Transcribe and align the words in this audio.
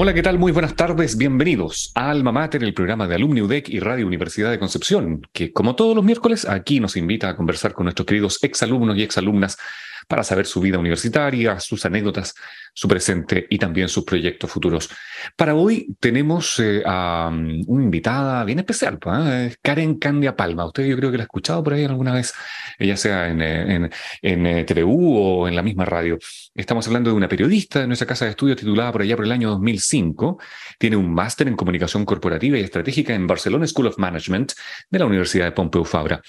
Hola, 0.00 0.14
¿qué 0.14 0.22
tal? 0.22 0.38
Muy 0.38 0.52
buenas 0.52 0.76
tardes. 0.76 1.16
Bienvenidos 1.16 1.90
a 1.96 2.08
Alma 2.08 2.30
Mater, 2.30 2.62
el 2.62 2.72
programa 2.72 3.08
de 3.08 3.16
Alumni 3.16 3.40
UDEC 3.40 3.68
y 3.68 3.80
Radio 3.80 4.06
Universidad 4.06 4.52
de 4.52 4.58
Concepción, 4.60 5.22
que 5.32 5.52
como 5.52 5.74
todos 5.74 5.96
los 5.96 6.04
miércoles 6.04 6.44
aquí 6.48 6.78
nos 6.78 6.96
invita 6.96 7.28
a 7.28 7.34
conversar 7.34 7.72
con 7.72 7.82
nuestros 7.82 8.06
queridos 8.06 8.38
exalumnos 8.44 8.96
y 8.96 9.02
exalumnas 9.02 9.58
para 10.06 10.22
saber 10.22 10.46
su 10.46 10.60
vida 10.60 10.78
universitaria, 10.78 11.58
sus 11.58 11.84
anécdotas, 11.84 12.36
su 12.78 12.86
presente 12.86 13.44
y 13.50 13.58
también 13.58 13.88
sus 13.88 14.04
proyectos 14.04 14.52
futuros. 14.52 14.88
Para 15.34 15.56
hoy 15.56 15.96
tenemos 15.98 16.60
eh, 16.60 16.80
a 16.86 17.28
um, 17.28 17.60
una 17.66 17.82
invitada 17.82 18.44
bien 18.44 18.60
especial, 18.60 19.00
¿eh? 19.04 19.52
Karen 19.60 19.98
Candia 19.98 20.36
Palma. 20.36 20.66
Usted 20.66 20.86
yo 20.86 20.96
creo 20.96 21.10
que 21.10 21.16
la 21.16 21.24
ha 21.24 21.26
escuchado 21.26 21.64
por 21.64 21.72
ahí 21.72 21.82
alguna 21.82 22.14
vez, 22.14 22.32
ya 22.78 22.96
sea 22.96 23.30
en, 23.30 23.42
en, 23.42 23.90
en 24.22 24.64
TVU 24.64 25.16
o 25.16 25.48
en 25.48 25.56
la 25.56 25.62
misma 25.62 25.86
radio. 25.86 26.20
Estamos 26.54 26.86
hablando 26.86 27.10
de 27.10 27.16
una 27.16 27.28
periodista 27.28 27.80
de 27.80 27.88
nuestra 27.88 28.06
casa 28.06 28.26
de 28.26 28.30
estudios 28.30 28.58
titulada 28.58 28.92
por 28.92 29.02
allá 29.02 29.16
por 29.16 29.24
el 29.24 29.32
año 29.32 29.50
2005. 29.50 30.38
Tiene 30.78 30.94
un 30.94 31.12
máster 31.12 31.48
en 31.48 31.56
comunicación 31.56 32.04
corporativa 32.04 32.58
y 32.58 32.60
estratégica 32.60 33.12
en 33.12 33.26
Barcelona 33.26 33.66
School 33.66 33.88
of 33.88 33.98
Management 33.98 34.52
de 34.88 34.98
la 35.00 35.06
Universidad 35.06 35.46
de 35.46 35.52
Pompeu 35.52 35.84
Fabra. 35.84 36.22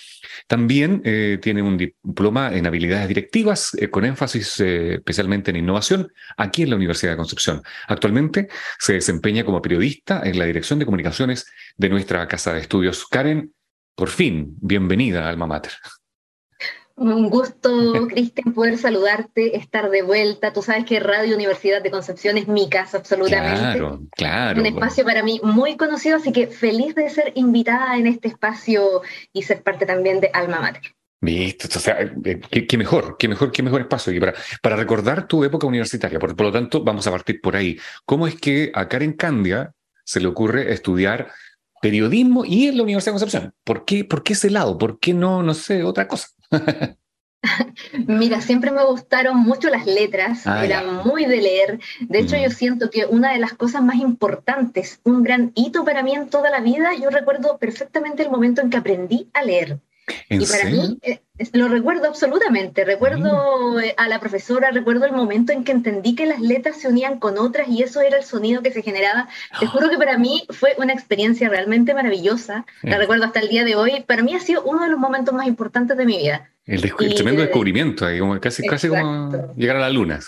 También 0.47 1.03
eh, 1.05 1.37
tiene 1.39 1.61
un 1.61 1.77
diploma 1.77 2.51
en 2.55 2.65
habilidades 2.65 3.07
directivas 3.07 3.77
con 3.91 4.03
énfasis 4.03 4.59
especialmente 4.59 5.51
en 5.51 5.57
innovación 5.57 6.11
aquí 6.39 6.63
en 6.63 6.71
la 6.71 6.77
Universidad 6.77 7.11
de 7.11 7.17
Concepción. 7.17 7.61
Actualmente 7.87 8.47
se 8.79 8.93
desempeña 8.93 9.43
como 9.43 9.61
periodista 9.61 10.21
en 10.23 10.39
la 10.39 10.45
Dirección 10.45 10.79
de 10.79 10.85
Comunicaciones 10.85 11.45
de 11.77 11.89
nuestra 11.89 12.27
Casa 12.27 12.53
de 12.53 12.61
Estudios. 12.61 13.05
Karen, 13.05 13.53
por 13.95 14.09
fin, 14.09 14.55
bienvenida 14.61 15.25
a 15.25 15.29
Alma 15.29 15.45
Mater. 15.45 15.73
Un 16.95 17.29
gusto, 17.29 18.07
Cristian, 18.09 18.53
poder 18.53 18.77
saludarte, 18.77 19.55
estar 19.55 19.89
de 19.89 20.01
vuelta. 20.01 20.51
Tú 20.51 20.61
sabes 20.61 20.83
que 20.83 20.99
Radio 20.99 21.35
Universidad 21.35 21.81
de 21.81 21.91
Concepción 21.91 22.37
es 22.37 22.49
mi 22.49 22.69
casa, 22.69 22.97
absolutamente. 22.97 23.77
Claro, 23.77 24.01
claro. 24.11 24.59
Un 24.59 24.65
espacio 24.65 25.05
para 25.05 25.23
mí 25.23 25.39
muy 25.41 25.77
conocido, 25.77 26.17
así 26.17 26.33
que 26.33 26.47
feliz 26.47 26.95
de 26.95 27.09
ser 27.09 27.31
invitada 27.35 27.95
en 27.97 28.07
este 28.07 28.27
espacio 28.27 29.01
y 29.31 29.43
ser 29.43 29.63
parte 29.63 29.85
también 29.85 30.19
de 30.19 30.29
Alma 30.33 30.59
Mater. 30.59 30.93
Listo, 31.21 31.67
o 31.67 31.81
sea, 31.81 31.99
eh, 31.99 32.39
qué, 32.39 32.77
mejor, 32.77 33.17
qué 33.19 33.27
mejor, 33.27 33.51
qué 33.51 33.61
mejor 33.61 33.81
espacio. 33.81 34.13
Y 34.13 34.19
para, 34.19 34.33
para 34.61 34.77
recordar 34.77 35.27
tu 35.27 35.43
época 35.43 35.67
universitaria, 35.67 36.17
por, 36.17 36.35
por, 36.35 36.45
lo 36.45 36.51
tanto, 36.51 36.83
vamos 36.83 37.05
a 37.07 37.11
partir 37.11 37.41
por 37.41 37.57
ahí. 37.57 37.77
¿Cómo 38.05 38.25
es 38.25 38.35
que 38.35 38.71
a 38.73 38.87
Karen 38.87 39.13
Candia 39.13 39.73
se 40.05 40.21
le 40.21 40.27
ocurre 40.27 40.71
estudiar 40.71 41.29
periodismo 41.81 42.45
y 42.45 42.67
en 42.67 42.77
la 42.77 42.83
Universidad 42.83 43.11
de 43.11 43.19
Concepción? 43.19 43.53
¿Por 43.65 43.83
qué, 43.83 44.05
por 44.05 44.23
qué 44.23 44.33
ese 44.33 44.49
lado? 44.49 44.77
¿Por 44.77 44.99
qué 44.99 45.13
no, 45.13 45.43
no 45.43 45.53
sé, 45.53 45.83
otra 45.83 46.07
cosa? 46.07 46.29
Mira, 48.07 48.39
siempre 48.41 48.71
me 48.71 48.85
gustaron 48.85 49.37
mucho 49.37 49.69
las 49.69 49.85
letras, 49.85 50.45
ah, 50.45 50.63
era 50.63 50.83
muy 50.83 51.25
de 51.25 51.41
leer. 51.41 51.79
De 52.01 52.19
hecho, 52.19 52.37
yo 52.37 52.49
siento 52.49 52.89
que 52.89 53.05
una 53.05 53.31
de 53.31 53.39
las 53.39 53.53
cosas 53.53 53.81
más 53.81 53.95
importantes, 53.97 54.99
un 55.03 55.23
gran 55.23 55.51
hito 55.55 55.83
para 55.83 56.03
mí 56.03 56.13
en 56.13 56.29
toda 56.29 56.49
la 56.49 56.59
vida, 56.59 56.91
yo 57.01 57.09
recuerdo 57.09 57.57
perfectamente 57.57 58.23
el 58.23 58.29
momento 58.29 58.61
en 58.61 58.69
que 58.69 58.77
aprendí 58.77 59.29
a 59.33 59.43
leer 59.43 59.79
y 60.29 60.45
para 60.45 60.65
mí 60.65 60.97
eh, 61.01 61.19
lo 61.53 61.67
recuerdo 61.67 62.07
absolutamente. 62.07 62.85
Recuerdo 62.85 63.79
eh, 63.79 63.93
a 63.97 64.07
la 64.07 64.19
profesora, 64.19 64.71
recuerdo 64.71 65.05
el 65.05 65.11
momento 65.11 65.51
en 65.51 65.63
que 65.63 65.71
entendí 65.71 66.15
que 66.15 66.25
las 66.25 66.41
letras 66.41 66.77
se 66.77 66.87
unían 66.87 67.19
con 67.19 67.37
otras 67.37 67.67
y 67.67 67.83
eso 67.83 68.01
era 68.01 68.17
el 68.17 68.23
sonido 68.23 68.61
que 68.61 68.71
se 68.71 68.81
generaba. 68.81 69.29
Te 69.59 69.65
juro 69.65 69.89
que 69.89 69.97
para 69.97 70.17
mí 70.17 70.45
fue 70.49 70.75
una 70.77 70.93
experiencia 70.93 71.49
realmente 71.49 71.93
maravillosa. 71.93 72.65
La 72.81 72.97
recuerdo 72.97 73.25
hasta 73.25 73.39
el 73.39 73.49
día 73.49 73.63
de 73.63 73.75
hoy. 73.75 74.03
Para 74.05 74.23
mí 74.23 74.35
ha 74.35 74.39
sido 74.39 74.63
uno 74.63 74.83
de 74.83 74.89
los 74.89 74.99
momentos 74.99 75.33
más 75.33 75.47
importantes 75.47 75.97
de 75.97 76.05
mi 76.05 76.17
vida. 76.17 76.49
El, 76.65 76.81
tremendo 77.15 77.41
descubrimiento, 77.41 78.05
casi, 78.39 78.67
casi 78.67 78.89
como 78.89 79.53
llegar 79.55 79.77
a 79.77 79.79
la 79.79 79.89
luna. 79.89 80.19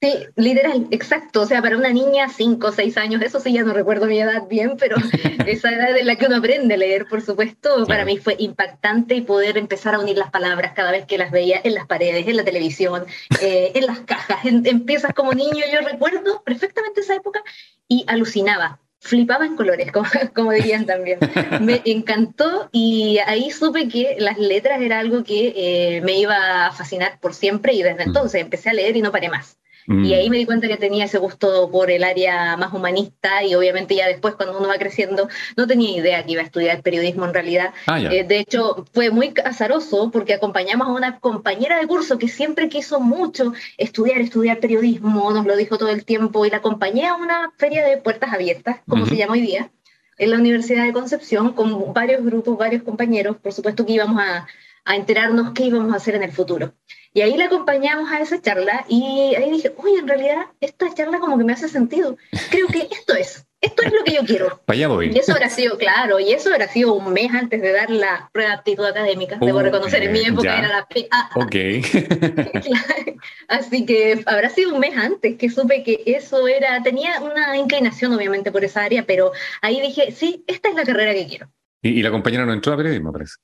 Sí, 0.00 0.26
literal, 0.36 0.86
exacto. 0.90 1.42
O 1.42 1.46
sea, 1.46 1.62
para 1.62 1.78
una 1.78 1.90
niña, 1.90 2.28
cinco 2.28 2.68
o 2.68 2.72
seis 2.72 2.96
años, 2.98 3.22
eso 3.22 3.40
sí, 3.40 3.52
ya 3.52 3.62
no 3.62 3.72
recuerdo 3.72 4.06
mi 4.06 4.20
edad 4.20 4.46
bien, 4.48 4.76
pero 4.78 4.96
esa 5.46 5.70
edad 5.70 5.96
en 5.96 6.06
la 6.06 6.16
que 6.16 6.26
uno 6.26 6.36
aprende 6.36 6.74
a 6.74 6.76
leer, 6.76 7.06
por 7.06 7.22
supuesto, 7.22 7.86
para 7.86 8.04
mí 8.04 8.18
fue 8.18 8.36
impactante 8.38 9.14
y 9.14 9.22
poder 9.22 9.56
empezar 9.56 9.94
a 9.94 10.00
unir 10.00 10.18
las 10.18 10.30
palabras 10.30 10.72
cada 10.74 10.90
vez 10.90 11.06
que 11.06 11.16
las 11.16 11.30
veía 11.30 11.60
en 11.64 11.74
las 11.74 11.86
paredes, 11.86 12.26
en 12.26 12.36
la 12.36 12.44
televisión, 12.44 13.06
eh, 13.40 13.72
en 13.74 13.86
las 13.86 14.00
cajas. 14.00 14.40
empiezas 14.44 15.14
como 15.14 15.32
niño, 15.32 15.64
yo 15.72 15.80
recuerdo 15.80 16.42
perfectamente 16.44 17.00
esa 17.00 17.14
época 17.14 17.42
y 17.88 18.04
alucinaba 18.06 18.80
flipaba 19.04 19.44
en 19.44 19.54
colores, 19.54 19.92
como, 19.92 20.06
como, 20.34 20.52
dirían 20.52 20.86
también. 20.86 21.18
Me 21.60 21.82
encantó 21.84 22.70
y 22.72 23.18
ahí 23.26 23.50
supe 23.50 23.86
que 23.86 24.16
las 24.18 24.38
letras 24.38 24.80
era 24.80 24.98
algo 24.98 25.22
que 25.22 25.52
eh, 25.54 26.00
me 26.00 26.18
iba 26.18 26.66
a 26.66 26.72
fascinar 26.72 27.20
por 27.20 27.34
siempre 27.34 27.74
y 27.74 27.82
desde 27.82 28.04
mm. 28.04 28.08
entonces 28.08 28.40
empecé 28.40 28.70
a 28.70 28.72
leer 28.72 28.96
y 28.96 29.02
no 29.02 29.12
paré 29.12 29.28
más. 29.28 29.58
Y 29.86 29.92
mm. 29.92 30.04
ahí 30.04 30.30
me 30.30 30.38
di 30.38 30.46
cuenta 30.46 30.66
que 30.66 30.76
tenía 30.76 31.04
ese 31.04 31.18
gusto 31.18 31.70
por 31.70 31.90
el 31.90 32.04
área 32.04 32.56
más 32.56 32.72
humanista 32.72 33.44
y 33.44 33.54
obviamente 33.54 33.94
ya 33.94 34.08
después 34.08 34.34
cuando 34.34 34.58
uno 34.58 34.68
va 34.68 34.78
creciendo 34.78 35.28
no 35.56 35.66
tenía 35.66 35.98
idea 35.98 36.24
que 36.24 36.32
iba 36.32 36.40
a 36.40 36.44
estudiar 36.44 36.82
periodismo 36.82 37.26
en 37.26 37.34
realidad. 37.34 37.74
Ah, 37.86 38.00
eh, 38.00 38.24
de 38.24 38.38
hecho, 38.38 38.86
fue 38.92 39.10
muy 39.10 39.34
azaroso 39.44 40.10
porque 40.10 40.34
acompañamos 40.34 40.88
a 40.88 40.92
una 40.92 41.18
compañera 41.20 41.78
de 41.78 41.86
curso 41.86 42.18
que 42.18 42.28
siempre 42.28 42.68
quiso 42.68 43.00
mucho 43.00 43.52
estudiar, 43.76 44.20
estudiar 44.20 44.58
periodismo, 44.58 45.30
nos 45.32 45.44
lo 45.44 45.56
dijo 45.56 45.76
todo 45.76 45.90
el 45.90 46.04
tiempo 46.04 46.46
y 46.46 46.50
la 46.50 46.58
acompañé 46.58 47.06
a 47.06 47.14
una 47.14 47.52
feria 47.58 47.84
de 47.84 47.98
puertas 47.98 48.32
abiertas, 48.32 48.78
como 48.88 49.04
se 49.06 49.16
llama 49.16 49.34
hoy 49.34 49.42
día, 49.42 49.70
en 50.16 50.30
la 50.30 50.38
Universidad 50.38 50.84
de 50.84 50.92
Concepción 50.92 51.52
con 51.52 51.92
varios 51.92 52.24
grupos, 52.24 52.56
varios 52.56 52.82
compañeros, 52.82 53.36
por 53.36 53.52
supuesto 53.52 53.84
que 53.84 53.92
íbamos 53.92 54.22
a, 54.22 54.46
a 54.84 54.96
enterarnos 54.96 55.52
qué 55.52 55.64
íbamos 55.64 55.92
a 55.92 55.96
hacer 55.96 56.14
en 56.14 56.22
el 56.22 56.32
futuro. 56.32 56.72
Y 57.16 57.22
ahí 57.22 57.36
le 57.36 57.44
acompañamos 57.44 58.10
a 58.10 58.20
esa 58.20 58.42
charla 58.42 58.84
y 58.88 59.36
ahí 59.36 59.48
dije, 59.48 59.72
uy, 59.76 59.92
en 60.00 60.08
realidad 60.08 60.46
esta 60.60 60.92
charla 60.92 61.20
como 61.20 61.38
que 61.38 61.44
me 61.44 61.52
hace 61.52 61.68
sentido. 61.68 62.16
Creo 62.50 62.66
que 62.66 62.88
esto 62.90 63.14
es, 63.14 63.46
esto 63.60 63.82
es 63.84 63.92
lo 63.92 64.02
que 64.02 64.14
yo 64.14 64.24
quiero. 64.24 64.60
Vaya 64.66 64.88
voy. 64.88 65.12
Y 65.14 65.18
eso 65.20 65.30
habrá 65.30 65.48
sido, 65.48 65.78
claro, 65.78 66.18
y 66.18 66.32
eso 66.32 66.50
habrá 66.52 66.66
sido 66.66 66.92
un 66.92 67.12
mes 67.12 67.32
antes 67.32 67.62
de 67.62 67.70
dar 67.70 67.88
la 67.88 68.28
prueba 68.32 68.50
de 68.50 68.56
aptitud 68.56 68.84
académica. 68.84 69.38
Debo 69.40 69.62
reconocer, 69.62 70.02
en 70.02 70.10
mi 70.10 70.24
época 70.24 70.58
era 70.58 70.68
la 70.68 70.88
PA. 70.88 71.30
Ok. 71.36 71.54
Así 73.48 73.86
que 73.86 74.24
habrá 74.26 74.50
sido 74.50 74.74
un 74.74 74.80
mes 74.80 74.96
antes 74.96 75.36
que 75.36 75.50
supe 75.50 75.84
que 75.84 76.02
eso 76.06 76.48
era, 76.48 76.82
tenía 76.82 77.20
una 77.20 77.56
inclinación 77.56 78.12
obviamente 78.12 78.50
por 78.50 78.64
esa 78.64 78.82
área, 78.82 79.06
pero 79.06 79.30
ahí 79.62 79.80
dije, 79.80 80.10
sí, 80.10 80.42
esta 80.48 80.68
es 80.68 80.74
la 80.74 80.82
carrera 80.82 81.14
que 81.14 81.28
quiero. 81.28 81.48
Y, 81.80 81.90
y 81.90 82.02
la 82.02 82.10
compañera 82.10 82.44
no 82.44 82.52
entró 82.52 82.72
a 82.72 82.76
periodismo, 82.76 83.12
parece. 83.12 83.34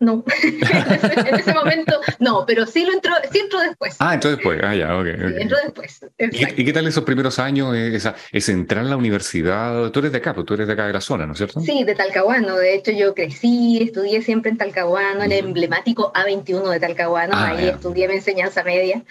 No, 0.00 0.24
en 0.42 1.34
ese 1.34 1.52
momento 1.52 2.00
no, 2.18 2.44
pero 2.46 2.66
sí 2.66 2.84
lo 2.84 2.92
entró, 2.92 3.12
sí 3.32 3.38
entró 3.38 3.60
después. 3.60 3.96
Ah, 3.98 4.14
entró 4.14 4.30
después, 4.30 4.60
ah, 4.62 4.74
ya, 4.74 4.96
ok. 4.96 5.06
entró 5.06 5.56
después. 5.64 6.00
¿Y, 6.18 6.64
qué 6.64 6.72
tal 6.72 6.86
esos 6.86 7.04
primeros 7.04 7.38
años, 7.38 7.74
eh, 7.74 7.96
esa, 7.96 8.14
ese 8.32 8.52
entrar 8.52 8.84
en 8.84 8.90
la 8.90 8.96
universidad? 8.96 9.90
Tú 9.90 10.00
eres 10.00 10.12
de 10.12 10.18
acá, 10.18 10.34
pues 10.34 10.46
tú 10.46 10.54
eres 10.54 10.66
de 10.66 10.72
acá 10.72 10.86
de 10.86 10.92
la 10.92 11.00
zona, 11.00 11.26
¿no 11.26 11.32
es 11.32 11.38
cierto? 11.38 11.60
Sí, 11.60 11.84
de 11.84 11.94
Talcahuano. 11.94 12.56
De 12.56 12.74
hecho, 12.74 12.92
yo 12.92 13.14
crecí, 13.14 13.78
estudié 13.82 14.22
siempre 14.22 14.50
en 14.50 14.58
Talcahuano, 14.58 15.24
en 15.24 15.32
el 15.32 15.46
emblemático 15.46 16.12
A21 16.12 16.70
de 16.70 16.80
Talcahuano. 16.80 17.34
Ah, 17.34 17.48
ahí 17.48 17.68
estudié 17.68 18.08
mi 18.08 18.14
enseñanza 18.14 18.62
media. 18.62 19.02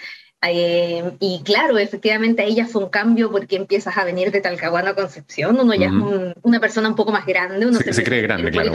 Eh, 0.43 1.03
y 1.19 1.41
claro, 1.43 1.79
efectivamente 1.79 2.43
ahí 2.43 2.53
ya 2.53 2.67
fue 2.67 2.83
un 2.83 2.89
cambio 2.89 3.31
porque 3.31 3.55
empiezas 3.55 3.97
a 3.97 4.03
venir 4.03 4.31
de 4.31 4.39
Talcahuano 4.39 4.91
a 4.91 4.95
Concepción, 4.95 5.59
uno 5.59 5.73
ya 5.73 5.87
es 5.87 6.35
una 6.43 6.59
persona 6.59 6.87
un 6.89 6.95
poco 6.95 7.11
más 7.11 7.25
grande, 7.25 7.65
uno 7.65 7.79
se, 7.79 8.03
cree 8.03 8.21
grande, 8.21 8.51
claro. 8.51 8.71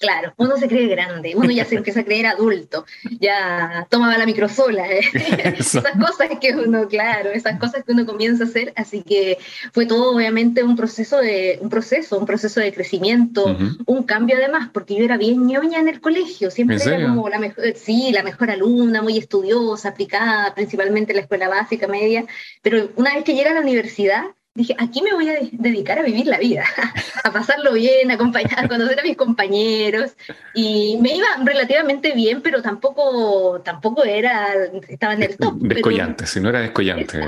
claro, 0.00 0.34
uno 0.38 0.56
se 0.56 0.66
cree 0.66 0.88
grande, 0.88 1.34
uno 1.36 1.52
ya 1.52 1.64
se 1.64 1.76
empieza 1.76 2.00
a 2.00 2.04
creer 2.04 2.26
adulto, 2.26 2.84
ya 3.20 3.86
tomaba 3.88 4.18
la 4.18 4.26
microsola, 4.26 4.90
¿eh? 4.90 5.00
esas 5.58 5.84
cosas 5.92 6.30
que 6.40 6.54
uno, 6.54 6.88
claro, 6.88 7.30
esas 7.30 7.60
cosas 7.60 7.84
que 7.84 7.92
uno 7.92 8.04
comienza 8.04 8.42
a 8.42 8.48
hacer, 8.48 8.72
así 8.74 9.02
que 9.02 9.38
fue 9.72 9.86
todo 9.86 10.16
obviamente 10.16 10.64
un 10.64 10.74
proceso 10.74 11.18
de, 11.18 11.60
un 11.62 11.68
proceso, 11.68 12.18
un 12.18 12.26
proceso 12.26 12.58
de 12.58 12.72
crecimiento, 12.72 13.56
un 13.86 14.02
cambio 14.02 14.36
además, 14.36 14.70
porque 14.72 14.96
yo 14.96 15.04
era 15.04 15.16
bien 15.16 15.46
ñoña 15.46 15.78
en 15.78 15.86
el 15.86 16.00
colegio, 16.00 16.50
siempre 16.50 16.76
era 16.84 17.06
como 17.06 17.28
la 17.28 17.38
mejor, 17.38 17.64
sí, 17.76 18.10
la 18.12 18.24
mejor 18.24 18.50
alumna, 18.50 19.00
muy 19.00 19.16
estudiosa, 19.16 19.90
aplicada, 19.90 20.52
principalmente 20.56 20.87
la 20.88 21.20
escuela 21.20 21.48
básica, 21.48 21.86
media, 21.86 22.24
pero 22.62 22.90
una 22.96 23.14
vez 23.14 23.24
que 23.24 23.34
llega 23.34 23.50
a 23.50 23.54
la 23.54 23.60
universidad, 23.60 24.24
dije, 24.58 24.74
aquí 24.76 25.02
me 25.02 25.14
voy 25.14 25.28
a 25.28 25.38
dedicar 25.52 25.98
a 25.98 26.02
vivir 26.02 26.26
la 26.26 26.38
vida, 26.38 26.64
a 27.24 27.32
pasarlo 27.32 27.72
bien, 27.74 28.10
a, 28.10 28.14
acompañar, 28.14 28.64
a 28.64 28.68
conocer 28.68 28.98
a 28.98 29.02
mis 29.04 29.16
compañeros. 29.16 30.16
Y 30.52 30.98
me 31.00 31.14
iba 31.14 31.26
relativamente 31.44 32.12
bien, 32.12 32.42
pero 32.42 32.60
tampoco, 32.60 33.60
tampoco 33.64 34.04
era, 34.04 34.48
estaba 34.88 35.14
en 35.14 35.22
el 35.22 35.36
top. 35.36 35.54
Descollante, 35.60 36.26
si 36.26 36.40
no 36.40 36.48
era 36.48 36.60
descollante. 36.60 37.20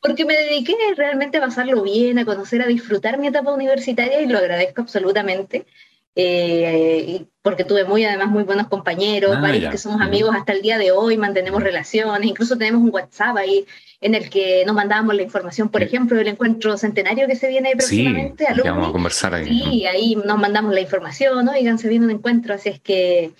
porque 0.00 0.24
me 0.24 0.34
dediqué 0.34 0.76
realmente 0.96 1.38
a 1.38 1.40
pasarlo 1.40 1.82
bien, 1.82 2.18
a 2.20 2.24
conocer, 2.24 2.62
a 2.62 2.66
disfrutar 2.66 3.18
mi 3.18 3.26
etapa 3.26 3.52
universitaria 3.52 4.20
y 4.20 4.26
lo 4.26 4.38
agradezco 4.38 4.82
absolutamente. 4.82 5.66
Eh, 6.20 7.26
porque 7.42 7.62
tuve 7.62 7.84
muy, 7.84 8.04
además, 8.04 8.28
muy 8.28 8.42
buenos 8.42 8.66
compañeros, 8.66 9.36
ah, 9.36 9.40
varios 9.40 9.70
que 9.70 9.78
somos 9.78 10.00
amigos 10.00 10.34
hasta 10.34 10.52
el 10.52 10.62
día 10.62 10.76
de 10.76 10.90
hoy, 10.90 11.16
mantenemos 11.16 11.62
relaciones, 11.62 12.28
incluso 12.28 12.58
tenemos 12.58 12.82
un 12.82 12.90
WhatsApp 12.92 13.36
ahí 13.36 13.64
en 14.00 14.16
el 14.16 14.28
que 14.28 14.64
nos 14.66 14.74
mandábamos 14.74 15.14
la 15.14 15.22
información, 15.22 15.68
por 15.68 15.80
ejemplo, 15.80 16.18
del 16.18 16.26
encuentro 16.26 16.76
centenario 16.76 17.28
que 17.28 17.36
se 17.36 17.46
viene 17.46 17.70
próximamente. 17.76 18.46
Sí, 18.46 18.62
vamos 18.64 18.88
a 18.88 18.92
conversar 18.92 19.32
ahí. 19.32 19.46
Sí, 19.46 19.86
ahí 19.86 20.16
nos 20.16 20.38
mandamos 20.40 20.74
la 20.74 20.80
información, 20.80 21.48
oigan, 21.48 21.78
se 21.78 21.88
viene 21.88 22.06
un 22.06 22.10
encuentro, 22.10 22.54
así 22.54 22.70
es 22.70 22.80
que 22.80 23.30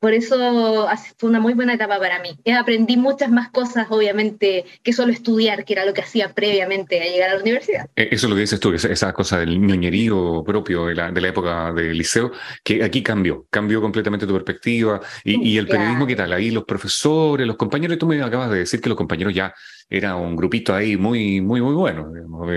por 0.00 0.14
eso 0.14 0.88
fue 1.16 1.28
una 1.28 1.40
muy 1.40 1.54
buena 1.54 1.74
etapa 1.74 1.98
para 1.98 2.20
mí. 2.20 2.38
Aprendí 2.54 2.96
muchas 2.96 3.30
más 3.30 3.50
cosas, 3.50 3.88
obviamente, 3.90 4.64
que 4.82 4.92
solo 4.92 5.12
estudiar, 5.12 5.64
que 5.64 5.72
era 5.72 5.84
lo 5.84 5.92
que 5.92 6.02
hacía 6.02 6.32
previamente 6.34 7.00
a 7.00 7.04
llegar 7.04 7.30
a 7.30 7.34
la 7.34 7.40
universidad. 7.40 7.86
Eh, 7.96 8.08
eso 8.12 8.26
es 8.26 8.30
lo 8.30 8.36
que 8.36 8.42
dices 8.42 8.60
tú, 8.60 8.72
esa 8.72 9.12
cosa 9.12 9.38
del 9.38 9.60
ñoñerío 9.60 10.44
propio 10.44 10.86
de 10.86 10.94
la, 10.94 11.10
de 11.10 11.20
la 11.20 11.28
época 11.28 11.72
del 11.72 11.96
liceo, 11.98 12.30
que 12.62 12.84
aquí 12.84 13.02
cambió, 13.02 13.46
cambió 13.50 13.80
completamente 13.80 14.26
tu 14.26 14.32
perspectiva. 14.34 15.00
Y, 15.24 15.58
el 15.58 15.66
periodismo, 15.66 16.06
¿qué 16.06 16.14
tal? 16.14 16.32
Ahí 16.32 16.50
los 16.50 16.64
profesores, 16.64 17.46
los 17.46 17.56
compañeros, 17.56 17.98
tú 17.98 18.06
me 18.06 18.22
acabas 18.22 18.50
de 18.50 18.58
decir 18.58 18.80
que 18.80 18.88
los 18.88 18.96
compañeros 18.96 19.34
ya 19.34 19.52
era 19.90 20.14
un 20.14 20.36
grupito 20.36 20.74
ahí 20.74 20.96
muy, 20.96 21.40
muy, 21.40 21.60
muy 21.60 21.74
bueno. 21.74 22.12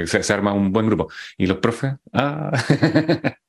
Se, 0.05 0.21
se, 0.21 0.33
arma 0.33 0.53
un 0.53 0.71
buen 0.71 0.85
grupo. 0.87 1.09
¿Y 1.37 1.47
los 1.47 1.57
profes? 1.57 1.93
Ah. 2.13 2.51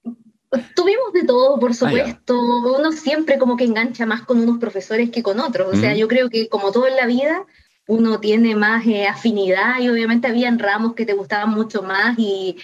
Tuvimos 0.74 1.12
de 1.12 1.24
todo, 1.24 1.58
por 1.58 1.70
ah, 1.70 1.74
supuesto. 1.74 2.40
Uno 2.78 2.92
siempre 2.92 3.38
como 3.38 3.56
que 3.56 3.64
engancha 3.64 4.06
más 4.06 4.22
con 4.22 4.40
unos 4.40 4.58
profesores 4.58 5.10
que 5.10 5.22
con 5.22 5.40
otros. 5.40 5.69
O 5.72 5.76
sea, 5.76 5.94
yo 5.94 6.08
creo 6.08 6.30
que 6.30 6.48
como 6.48 6.72
todo 6.72 6.86
en 6.86 6.96
la 6.96 7.06
vida, 7.06 7.44
uno 7.86 8.20
tiene 8.20 8.54
más 8.54 8.86
eh, 8.86 9.06
afinidad 9.06 9.80
y 9.80 9.88
obviamente 9.88 10.28
habían 10.28 10.58
ramos 10.58 10.94
que 10.94 11.04
te 11.04 11.14
gustaban 11.14 11.50
mucho 11.50 11.82
más 11.82 12.14
y, 12.19 12.56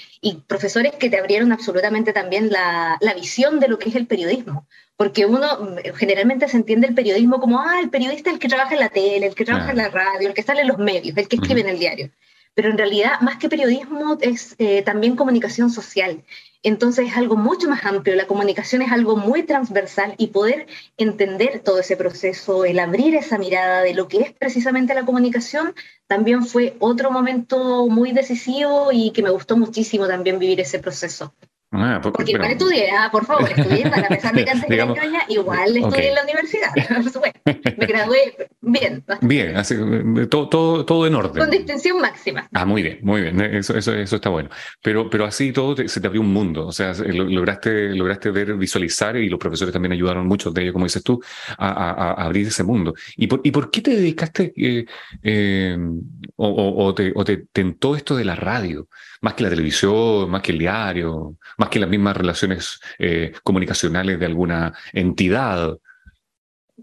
profesores 0.46 0.94
que 0.94 1.10
te 1.10 1.18
abrieron 1.18 1.52
absolutamente 1.52 2.12
también 2.12 2.50
la, 2.50 2.96
la, 3.00 3.14
visión 3.14 3.60
de 3.60 3.68
lo 3.68 3.78
que 3.78 3.88
es 3.88 3.96
el 3.96 4.06
periodismo. 4.06 4.66
Porque 4.96 5.26
uno 5.26 5.46
mm, 5.60 5.96
generalmente 5.96 6.48
se 6.48 6.56
entiende 6.56 6.86
el 6.86 6.94
periodismo 6.94 7.40
como, 7.40 7.60
ah, 7.60 7.80
el 7.80 7.90
periodista 7.90 8.30
es 8.30 8.34
el 8.34 8.40
que 8.40 8.48
trabaja 8.48 8.74
en 8.74 8.80
la 8.80 8.88
tele, 8.88 9.26
el 9.26 9.34
que 9.34 9.44
trabaja 9.44 9.70
en 9.70 9.78
la 9.78 9.88
radio, 9.88 10.28
el 10.28 10.34
que 10.34 10.42
sale 10.42 10.62
en 10.62 10.68
los 10.68 10.78
medios, 10.78 11.16
el 11.16 11.28
que 11.28 11.36
escribe 11.36 11.60
en 11.60 11.68
el 11.68 11.78
diario 11.78 12.10
pero 12.58 12.70
en 12.70 12.76
realidad 12.76 13.20
más 13.20 13.36
que 13.36 13.48
periodismo 13.48 14.18
es 14.20 14.56
eh, 14.58 14.82
también 14.82 15.14
comunicación 15.14 15.70
social. 15.70 16.24
Entonces 16.64 17.06
es 17.06 17.16
algo 17.16 17.36
mucho 17.36 17.68
más 17.68 17.84
amplio, 17.84 18.16
la 18.16 18.26
comunicación 18.26 18.82
es 18.82 18.90
algo 18.90 19.16
muy 19.16 19.44
transversal 19.44 20.16
y 20.18 20.26
poder 20.26 20.66
entender 20.96 21.60
todo 21.60 21.78
ese 21.78 21.96
proceso, 21.96 22.64
el 22.64 22.80
abrir 22.80 23.14
esa 23.14 23.38
mirada 23.38 23.82
de 23.82 23.94
lo 23.94 24.08
que 24.08 24.22
es 24.22 24.32
precisamente 24.32 24.92
la 24.92 25.04
comunicación, 25.04 25.72
también 26.08 26.44
fue 26.44 26.74
otro 26.80 27.12
momento 27.12 27.86
muy 27.86 28.10
decisivo 28.10 28.90
y 28.90 29.12
que 29.12 29.22
me 29.22 29.30
gustó 29.30 29.56
muchísimo 29.56 30.08
también 30.08 30.40
vivir 30.40 30.58
ese 30.58 30.80
proceso. 30.80 31.32
Ah, 31.70 32.00
porque, 32.02 32.16
porque 32.18 32.32
igual 32.32 32.50
estudié, 32.52 32.90
ah, 32.90 33.08
por 33.12 33.26
favor, 33.26 33.50
estudié 33.50 33.90
para 33.90 34.08
pesar 34.08 34.34
de 34.34 34.44
que 34.44 34.50
antes 34.50 34.70
Digamos, 34.70 34.96
era 34.96 35.24
igual 35.28 35.76
estudié 35.76 36.08
en 36.08 36.14
la 36.14 36.22
universidad, 36.22 36.68
Me 37.76 37.86
gradué 37.86 38.48
bien. 38.62 39.04
Bien, 39.20 39.56
así, 39.56 39.76
todo, 40.30 40.48
todo, 40.48 40.84
todo 40.86 41.06
en 41.06 41.14
orden. 41.14 41.42
Con 41.42 41.50
distinción 41.50 42.00
máxima. 42.00 42.48
Ah, 42.54 42.64
muy 42.64 42.82
bien, 42.82 43.00
muy 43.02 43.20
bien, 43.20 43.38
eso, 43.40 43.76
eso, 43.76 43.92
eso 43.92 44.16
está 44.16 44.30
bueno. 44.30 44.48
Pero, 44.82 45.10
pero 45.10 45.26
así 45.26 45.52
todo 45.52 45.76
se 45.76 46.00
te 46.00 46.06
abrió 46.06 46.22
un 46.22 46.32
mundo, 46.32 46.66
o 46.66 46.72
sea, 46.72 46.94
lograste, 46.94 47.94
lograste 47.94 48.30
ver, 48.30 48.54
visualizar 48.54 49.16
y 49.16 49.28
los 49.28 49.38
profesores 49.38 49.72
también 49.72 49.92
ayudaron 49.92 50.26
mucho 50.26 50.50
de 50.50 50.62
ellos, 50.62 50.72
como 50.72 50.86
dices 50.86 51.02
tú, 51.02 51.20
a, 51.58 51.68
a, 51.68 51.90
a 51.90 52.24
abrir 52.24 52.46
ese 52.46 52.64
mundo. 52.64 52.94
¿Y 53.16 53.26
por, 53.26 53.42
¿Y 53.44 53.50
por 53.50 53.70
qué 53.70 53.82
te 53.82 53.90
dedicaste 53.94 54.52
eh, 54.56 54.86
eh, 55.22 55.76
o, 56.38 56.48
o, 56.48 56.86
o, 56.86 56.94
te, 56.94 57.12
o 57.14 57.24
te 57.24 57.46
tentó 57.52 57.94
esto 57.94 58.16
de 58.16 58.24
la 58.24 58.34
radio? 58.34 58.88
más 59.20 59.34
que 59.34 59.42
la 59.42 59.50
televisión, 59.50 60.30
más 60.30 60.42
que 60.42 60.52
el 60.52 60.58
diario, 60.58 61.36
más 61.56 61.68
que 61.68 61.80
las 61.80 61.88
mismas 61.88 62.16
relaciones 62.16 62.80
eh, 62.98 63.32
comunicacionales 63.42 64.18
de 64.18 64.26
alguna 64.26 64.72
entidad. 64.92 65.78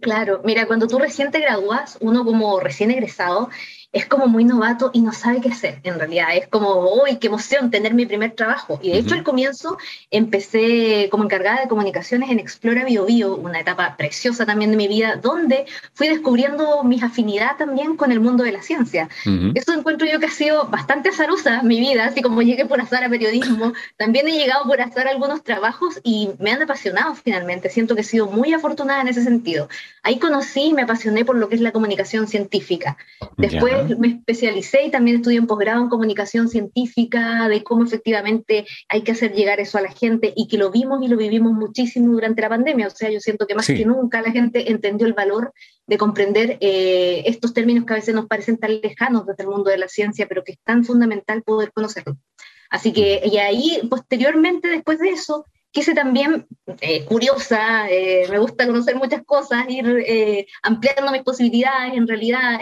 Claro, 0.02 0.42
mira, 0.44 0.68
cuando 0.68 0.88
tú 0.88 1.00
recién 1.00 1.32
te 1.32 1.40
gradúas, 1.40 1.98
uno 2.02 2.26
como 2.26 2.60
recién 2.60 2.92
egresado, 2.92 3.50
es 3.96 4.06
como 4.06 4.28
muy 4.28 4.44
novato 4.44 4.92
y 4.94 5.00
no 5.00 5.14
sabe 5.14 5.40
qué 5.40 5.48
hacer, 5.48 5.80
en 5.84 5.98
realidad. 5.98 6.28
Es 6.36 6.50
como, 6.50 7.02
uy, 7.02 7.16
qué 7.16 7.28
emoción 7.28 7.72
tener 7.72 7.94
mi 7.94 8.06
primer 8.06 8.34
trabajo. 8.34 8.78
Y 8.84 8.92
de 8.92 8.98
hecho, 8.98 9.16
al 9.16 9.24
comienzo 9.24 9.78
empecé 10.12 11.08
como 11.10 11.24
encargada 11.24 11.62
de 11.62 11.70
comunicaciones 11.70 12.30
en 12.30 12.40
Explora 12.40 12.84
Bio 12.84 13.06
Bio, 13.06 13.38
una 13.38 13.62
etapa 13.62 13.96
preciosa 13.96 14.46
también 14.46 14.72
de 14.72 14.76
mi 14.76 14.90
vida, 14.90 15.16
donde 15.16 15.66
fui 15.94 16.10
descubriendo 16.10 16.84
mis 16.84 17.04
afinidad 17.04 17.56
también 17.58 17.96
con 17.96 18.12
el 18.12 18.20
mundo 18.20 18.44
de 18.44 18.52
la 18.52 18.62
ciencia. 18.62 19.08
Eso 19.54 19.72
encuentro 19.72 20.06
yo 20.06 20.20
que 20.20 20.26
ha 20.26 20.32
sido 20.32 20.66
bastante 20.68 21.10
azarosa 21.10 21.64
mi 21.64 21.80
vida, 21.80 22.06
así 22.06 22.22
como 22.22 22.42
llegué 22.42 22.66
por 22.66 22.82
azar 22.82 23.02
a 23.06 23.10
periodismo, 23.10 23.72
también 23.98 24.28
he 24.28 24.34
llegado 24.34 24.66
por 24.66 24.82
azar 24.82 25.08
a 25.08 25.12
algunos 25.12 25.42
trabajos 25.42 26.02
y 26.04 26.32
me 26.40 26.52
han 26.52 26.62
apasionado 26.62 27.16
finalmente. 27.16 27.70
Siento 27.70 27.96
que 27.96 28.02
he 28.02 28.04
sido 28.04 28.28
muy 28.28 28.54
afortunada 28.54 29.00
en 29.02 29.08
ese 29.08 29.24
sentido. 29.24 29.70
Ahí 30.04 30.20
conocí 30.20 30.64
y 30.64 30.74
me 30.74 30.82
apasioné 30.82 31.24
por 31.24 31.38
lo 31.38 31.48
que 31.48 31.56
es 31.56 31.62
la 31.62 31.72
comunicación 31.72 32.28
científica. 32.28 32.98
Después 33.38 33.85
me 33.98 34.08
especialicé 34.08 34.86
y 34.86 34.92
también 34.92 35.18
estudié 35.18 35.40
un 35.40 35.48
posgrado 35.48 35.82
en 35.82 35.90
comunicación 35.90 36.50
científica, 36.50 37.48
de 37.48 37.64
cómo 37.64 37.84
efectivamente 37.84 38.66
hay 38.90 39.02
que 39.02 39.12
hacer 39.12 39.34
llegar 39.34 39.60
eso 39.60 39.78
a 39.78 39.82
la 39.82 39.92
gente 39.92 40.34
y 40.36 40.48
que 40.48 40.58
lo 40.58 40.72
vimos 40.72 41.02
y 41.04 41.08
lo 41.08 41.18
vivimos 41.18 41.54
muchísimo 41.54 42.14
durante 42.14 42.42
la 42.42 42.50
pandemia. 42.50 42.88
O 42.88 42.92
sea, 42.92 43.10
yo 43.10 43.20
siento 43.20 43.48
que 43.48 43.56
más 43.56 43.68
que 43.68 43.86
nunca 43.86 44.22
la 44.22 44.32
gente 44.32 44.72
entendió 44.72 45.08
el 45.08 45.14
valor 45.14 45.54
de 45.88 45.98
comprender 45.98 46.58
eh, 46.62 47.24
estos 47.26 47.54
términos 47.54 47.86
que 47.86 47.94
a 47.94 47.98
veces 47.98 48.16
nos 48.16 48.28
parecen 48.28 48.58
tan 48.58 48.80
lejanos 48.82 49.26
desde 49.26 49.44
el 49.44 49.50
mundo 49.50 49.70
de 49.70 49.78
la 49.78 49.88
ciencia, 49.88 50.28
pero 50.28 50.44
que 50.44 50.54
es 50.54 50.60
tan 50.64 50.84
fundamental 50.84 51.44
poder 51.44 51.72
conocerlos. 51.72 52.18
Así 52.70 52.92
que, 52.92 53.22
y 53.24 53.38
ahí, 53.38 53.82
posteriormente, 53.90 54.68
después 54.68 55.00
de 55.00 55.10
eso, 55.10 55.46
quise 55.76 55.94
también, 55.94 56.48
eh, 56.80 57.04
curiosa, 57.04 57.90
eh, 57.90 58.28
me 58.30 58.40
gusta 58.40 58.66
conocer 58.66 58.96
muchas 58.96 59.24
cosas, 59.26 59.66
ir 59.68 59.86
eh, 60.08 60.48
ampliando 60.64 61.12
mis 61.12 61.22
posibilidades, 61.22 61.96
en 61.96 62.08
realidad 62.08 62.62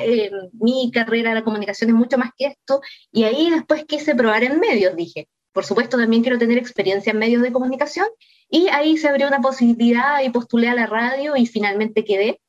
mi 0.53 0.89
carrera 0.91 1.29
de 1.29 1.35
la 1.35 1.43
comunicación 1.43 1.91
es 1.91 1.95
mucho 1.95 2.17
más 2.17 2.31
que 2.35 2.47
esto, 2.47 2.81
y 3.11 3.25
ahí 3.25 3.51
después 3.51 3.85
quise 3.85 4.15
probar 4.15 4.43
en 4.43 4.59
medios, 4.59 4.95
dije, 4.95 5.27
por 5.51 5.63
supuesto 5.63 5.95
también 5.95 6.23
quiero 6.23 6.39
tener 6.39 6.57
experiencia 6.57 7.11
en 7.11 7.19
medios 7.19 7.43
de 7.43 7.51
comunicación, 7.51 8.07
y 8.49 8.69
ahí 8.69 8.97
se 8.97 9.09
abrió 9.09 9.27
una 9.27 9.41
posibilidad 9.41 10.23
y 10.23 10.31
postulé 10.31 10.69
a 10.69 10.75
la 10.75 10.87
radio 10.87 11.35
y 11.35 11.45
finalmente 11.45 12.03
quedé. 12.03 12.39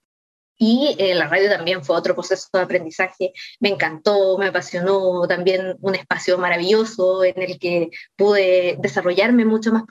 Y 0.57 0.95
eh, 0.99 1.15
la 1.15 1.29
radio 1.29 1.51
también 1.51 1.85
fue 1.85 1.97
otro 1.97 2.15
proceso 2.15 2.49
de 2.53 2.61
aprendizaje. 2.61 3.33
Me 3.61 3.71
encantó, 3.71 4.39
me 4.39 4.47
apasionó, 4.47 5.27
también 5.27 5.77
un 5.81 5.95
espacio 5.95 6.39
maravilloso 6.39 7.25
en 7.25 7.43
el 7.43 7.59
que 7.59 7.91
pude 8.17 8.77
desarrollarme 8.81 9.45
mucho 9.45 9.73
más 9.73 9.83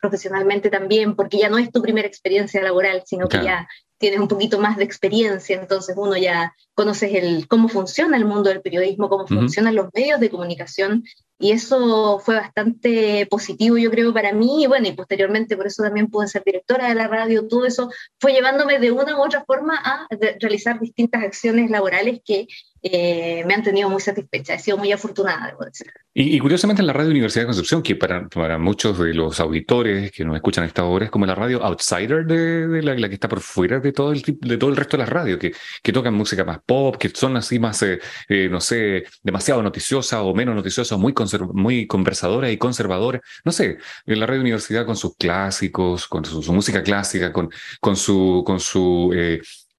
profesionalmente 0.00 0.70
también, 0.70 1.14
porque 1.14 1.38
ya 1.38 1.48
no 1.48 1.58
es 1.58 1.70
tu 1.70 1.80
primera 1.82 2.08
experiencia 2.08 2.62
laboral, 2.62 3.02
sino 3.06 3.28
que 3.28 3.44
ya 3.44 3.68
tienes 3.98 4.20
un 4.20 4.28
poquito 4.28 4.58
más 4.58 4.76
de 4.76 4.84
experiencia, 4.84 5.60
entonces 5.60 5.96
uno 5.98 6.16
ya 6.16 6.54
conoces 6.74 7.12
el, 7.14 7.48
cómo 7.48 7.68
funciona 7.68 8.16
el 8.16 8.24
mundo 8.24 8.48
del 8.48 8.62
periodismo, 8.62 9.08
cómo 9.08 9.26
funcionan 9.26 9.74
los 9.74 9.88
medios 9.92 10.20
de 10.20 10.30
comunicación, 10.30 11.04
y 11.38 11.52
eso 11.52 12.18
fue 12.18 12.34
bastante 12.34 13.26
positivo, 13.30 13.78
yo 13.78 13.90
creo, 13.90 14.12
para 14.12 14.32
mí, 14.32 14.64
y 14.64 14.66
bueno, 14.66 14.88
y 14.88 14.92
posteriormente 14.92 15.56
por 15.56 15.66
eso 15.68 15.82
también 15.82 16.08
pude 16.08 16.26
ser 16.26 16.42
directora 16.44 16.88
de 16.88 16.94
la 16.94 17.06
radio, 17.06 17.46
todo 17.46 17.64
eso 17.64 17.90
fue 18.18 18.32
llevándome 18.32 18.78
de 18.78 18.90
una 18.90 19.16
u 19.16 19.22
otra 19.22 19.44
forma 19.44 19.76
a 19.76 20.06
realizar 20.40 20.80
distintas 20.80 21.22
acciones 21.22 21.70
laborales 21.70 22.20
que 22.24 22.48
eh, 22.92 23.44
me 23.46 23.54
han 23.54 23.62
tenido 23.62 23.90
muy 23.90 24.00
satisfecha, 24.00 24.54
he 24.54 24.58
sido 24.58 24.76
muy 24.76 24.92
afortunada, 24.92 25.48
debo 25.48 25.64
decir. 25.64 25.86
Y, 26.14 26.38
curiosamente 26.40 26.82
en 26.82 26.86
la 26.86 26.92
radio 26.92 27.10
Universidad 27.10 27.42
de 27.42 27.46
Concepción, 27.46 27.82
que 27.82 27.94
para, 27.94 28.28
para, 28.28 28.58
muchos 28.58 28.98
de 28.98 29.14
los 29.14 29.38
auditores 29.38 30.10
que 30.10 30.24
nos 30.24 30.34
escuchan 30.34 30.64
esta 30.64 30.84
hora 30.84 31.04
es 31.04 31.10
como 31.10 31.26
la 31.26 31.34
radio 31.34 31.62
outsider 31.62 32.26
de, 32.26 32.82
la, 32.82 33.08
que 33.08 33.14
está 33.14 33.28
por 33.28 33.40
fuera 33.40 33.78
de 33.78 33.92
todo 33.92 34.12
el, 34.12 34.22
de 34.22 34.56
todo 34.56 34.70
el 34.70 34.76
resto 34.76 34.96
de 34.96 35.02
las 35.02 35.08
radios, 35.08 35.38
que, 35.38 35.52
que 35.82 35.92
tocan 35.92 36.14
música 36.14 36.44
más 36.44 36.58
pop, 36.66 36.96
que 36.96 37.10
son 37.10 37.36
así 37.36 37.58
más, 37.58 37.82
eh, 37.82 38.00
eh, 38.28 38.48
no 38.50 38.60
sé, 38.60 39.04
demasiado 39.22 39.62
noticiosa 39.62 40.22
o 40.22 40.34
menos 40.34 40.56
noticiosa, 40.56 40.96
muy, 40.96 41.14
muy 41.52 41.86
conversadora 41.86 42.50
y 42.50 42.58
conservadora. 42.58 43.20
No 43.44 43.52
sé, 43.52 43.78
en 44.06 44.20
la 44.20 44.26
radio 44.26 44.40
universidad 44.40 44.84
con 44.84 44.96
sus 44.96 45.14
clásicos, 45.16 46.08
con 46.08 46.24
su, 46.24 46.52
música 46.52 46.82
clásica, 46.82 47.32
con, 47.32 47.48
con 47.80 47.96
su... 47.96 48.42
Con 48.44 48.58
su 48.58 49.12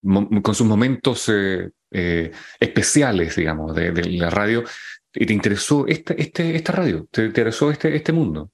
con 0.02 0.56
sus 0.56 0.66
momentos 0.66 1.28
eh, 1.28 1.72
especiales, 1.92 3.36
digamos, 3.36 3.76
de, 3.76 3.92
la 4.12 4.30
radio, 4.30 4.64
y 5.14 5.26
te 5.26 5.34
interesó 5.34 5.88
este, 5.88 6.22
este, 6.22 6.56
esta 6.56 6.72
radio, 6.74 7.08
te 7.12 7.26
interesó 7.26 7.72
este, 7.72 7.96
este 7.96 8.12
mundo. 8.12 8.52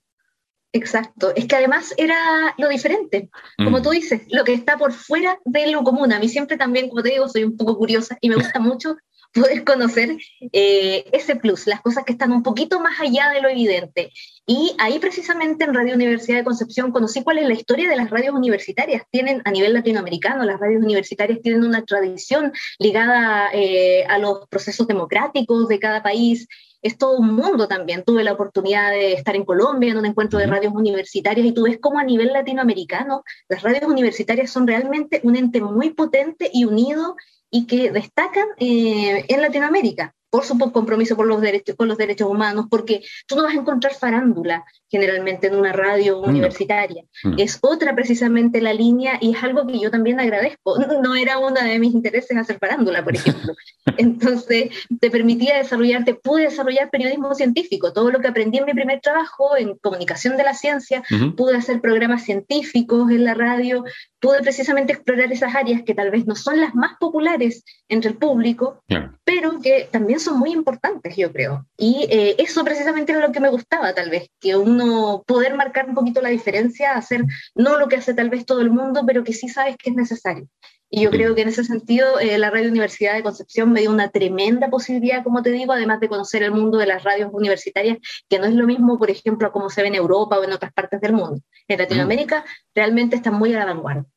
Exacto, 0.72 1.34
es 1.36 1.46
que 1.46 1.56
además 1.56 1.94
era 1.96 2.18
lo 2.58 2.68
diferente, 2.68 3.30
como 3.58 3.80
mm. 3.80 3.82
tú 3.82 3.92
dices, 3.92 4.24
lo 4.30 4.44
que 4.44 4.54
está 4.54 4.78
por 4.78 4.92
fuera 4.92 5.40
de 5.46 5.72
lo 5.72 5.84
común. 5.84 6.12
A 6.12 6.20
mí 6.20 6.28
siempre 6.28 6.58
también, 6.58 6.90
como 6.90 7.02
te 7.02 7.12
digo, 7.12 7.30
soy 7.30 7.46
un 7.46 7.56
poco 7.56 7.78
curiosa 7.78 8.18
y 8.20 8.28
me 8.28 8.36
gusta 8.36 8.60
mucho 8.60 8.98
poder 9.34 9.64
conocer 9.64 10.18
eh, 10.52 11.06
ese 11.14 11.36
plus, 11.38 11.68
las 11.68 11.82
cosas 11.82 12.04
que 12.04 12.14
están 12.14 12.32
un 12.32 12.44
poquito 12.44 12.80
más 12.80 13.00
allá 13.00 13.30
de 13.30 13.42
lo 13.42 13.48
evidente. 13.48 14.12
Y 14.48 14.76
ahí 14.78 15.00
precisamente 15.00 15.64
en 15.64 15.74
Radio 15.74 15.96
Universidad 15.96 16.38
de 16.38 16.44
Concepción 16.44 16.92
conocí 16.92 17.24
cuál 17.24 17.40
es 17.40 17.48
la 17.48 17.56
historia 17.56 17.90
de 17.90 17.96
las 17.96 18.12
radios 18.12 18.36
universitarias. 18.36 19.02
Tienen 19.10 19.42
a 19.44 19.50
nivel 19.50 19.74
latinoamericano, 19.74 20.44
las 20.44 20.60
radios 20.60 20.84
universitarias 20.84 21.42
tienen 21.42 21.64
una 21.64 21.84
tradición 21.84 22.54
ligada 22.78 23.50
eh, 23.54 24.06
a 24.08 24.20
los 24.20 24.48
procesos 24.48 24.86
democráticos 24.88 25.68
de 25.68 25.80
cada 25.80 26.04
país, 26.04 26.48
es 26.84 27.00
todo 27.00 27.18
un 27.18 27.34
mundo 27.34 27.68
también. 27.68 28.04
Tuve 28.04 28.24
la 28.24 28.34
oportunidad 28.34 28.92
de 28.92 29.14
estar 29.14 29.36
en 29.36 29.46
Colombia 29.46 29.90
en 29.90 29.98
un 29.98 30.06
encuentro 30.06 30.38
de 30.38 30.46
radios 30.46 30.74
universitarias 30.76 31.48
y 31.48 31.52
tú 31.52 31.64
ves 31.64 31.80
cómo 31.82 31.98
a 31.98 32.04
nivel 32.04 32.32
latinoamericano 32.32 33.24
las 33.50 33.64
radios 33.64 33.86
universitarias 33.86 34.52
son 34.52 34.68
realmente 34.68 35.20
un 35.24 35.36
ente 35.36 35.60
muy 35.62 35.90
potente 35.90 36.52
y 36.54 36.66
unido 36.66 37.16
y 37.50 37.66
que 37.66 37.90
destacan 37.90 38.46
eh, 38.60 39.26
en 39.28 39.42
Latinoamérica 39.42 40.14
por 40.36 40.44
su 40.44 40.58
compromiso 40.58 41.16
por 41.16 41.28
los 41.28 41.40
derechos, 41.40 41.78
con 41.78 41.88
los 41.88 41.98
derechos 41.98 42.30
humanos, 42.30 42.66
porque 42.70 43.02
tú 43.26 43.38
no 43.38 43.44
vas 43.44 43.56
a 43.56 43.60
encontrar 43.60 43.94
farándula 43.94 44.66
generalmente 44.90 45.48
en 45.48 45.56
una 45.56 45.72
radio 45.72 46.20
universitaria. 46.20 47.06
Mm. 47.24 47.36
Es 47.38 47.58
otra 47.62 47.96
precisamente 47.96 48.60
la 48.60 48.74
línea 48.74 49.18
y 49.22 49.34
es 49.34 49.42
algo 49.42 49.66
que 49.66 49.80
yo 49.80 49.90
también 49.90 50.20
agradezco. 50.20 50.76
No 51.06 51.16
era 51.16 51.38
uno 51.38 51.62
de 51.62 51.80
mis 51.80 51.94
intereses 51.94 52.36
hacer 52.36 52.58
farándula, 52.58 53.04
por 53.04 53.16
ejemplo. 53.16 53.54
Entonces, 53.98 54.72
te 55.00 55.10
permitía 55.10 55.58
desarrollarte, 55.58 56.16
pude 56.16 56.44
desarrollar 56.44 56.90
periodismo 56.90 57.34
científico, 57.34 57.94
todo 57.94 58.12
lo 58.12 58.20
que 58.20 58.28
aprendí 58.28 58.58
en 58.58 58.66
mi 58.66 58.74
primer 58.74 59.00
trabajo 59.00 59.56
en 59.56 59.78
comunicación 59.78 60.36
de 60.36 60.44
la 60.44 60.54
ciencia, 60.54 61.04
pude 61.38 61.56
hacer 61.56 61.80
programas 61.80 62.24
científicos 62.24 63.12
en 63.12 63.24
la 63.24 63.36
radio, 63.36 63.84
pude 64.26 64.42
precisamente 64.42 64.94
explorar 64.94 65.32
esas 65.32 65.54
áreas 65.54 65.84
que 65.84 65.94
tal 65.94 66.10
vez 66.10 66.26
no 66.26 66.34
son 66.34 66.60
las 66.60 66.74
más 66.74 66.98
populares 67.00 67.64
entre 67.88 68.10
el 68.10 68.18
público, 68.18 68.84
pero 69.24 69.60
que 69.62 69.88
también 69.92 70.20
son 70.20 70.40
muy 70.40 70.52
importantes, 70.52 71.16
yo 71.16 71.32
creo. 71.32 71.68
Y 71.78 72.08
eh, 72.10 72.36
eso 72.40 72.64
precisamente 72.64 73.12
era 73.12 73.22
lo 73.22 73.32
que 73.32 73.40
me 73.40 73.50
gustaba, 73.50 73.94
tal 73.94 74.10
vez, 74.10 74.28
que 74.40 74.56
uno 74.56 75.24
poder 75.28 75.54
marcar 75.54 75.88
un 75.88 75.94
poquito 75.94 76.24
la 76.24 76.30
diferencia, 76.30 76.94
hacer 76.96 77.24
no 77.54 77.78
lo 77.78 77.88
que 77.88 77.98
hace 77.98 78.16
tal 78.16 78.32
vez 78.32 78.48
todo 78.48 78.62
el 78.62 78.72
mundo, 78.72 79.04
pero 79.06 79.24
que 79.24 79.32
sí 79.32 79.48
sabes 79.48 79.78
que 79.78 79.92
es 79.92 79.96
necesario. 79.96 80.48
Y 80.90 81.02
yo 81.02 81.12
creo 81.12 81.36
que 81.36 81.42
en 81.42 81.50
ese 81.50 81.64
sentido 81.64 82.20
eh, 82.20 82.38
la 82.40 82.50
Radio 82.50 82.70
Universidad 82.70 83.14
de 83.14 83.22
Concepción 83.22 83.72
me 83.72 83.82
dio 83.82 83.92
una 83.92 84.10
tremenda 84.10 84.70
posibilidad, 84.70 85.24
como 85.24 85.44
te 85.44 85.52
digo, 85.52 85.74
además 85.74 86.00
de 86.00 86.10
conocer 86.10 86.42
el 86.42 86.52
mundo 86.52 86.80
de 86.80 86.88
las 86.88 87.04
radios 87.04 87.30
universitarias, 87.32 88.00
que 88.28 88.40
no 88.40 88.46
es 88.46 88.54
lo 88.54 88.66
mismo, 88.66 88.98
por 88.98 89.12
ejemplo, 89.12 89.52
como 89.52 89.70
se 89.70 89.84
ve 89.84 89.90
en 89.90 89.96
Europa 89.96 90.40
o 90.40 90.44
en 90.44 90.52
otras 90.52 90.74
partes 90.74 91.00
del 91.02 91.14
mundo. 91.14 91.42
En 91.68 91.78
Latinoamérica 91.78 92.44
realmente 92.74 93.16
están 93.18 93.36
muy 93.36 93.54
a 93.54 93.60
la 93.60 93.66
vanguardia. 93.66 94.15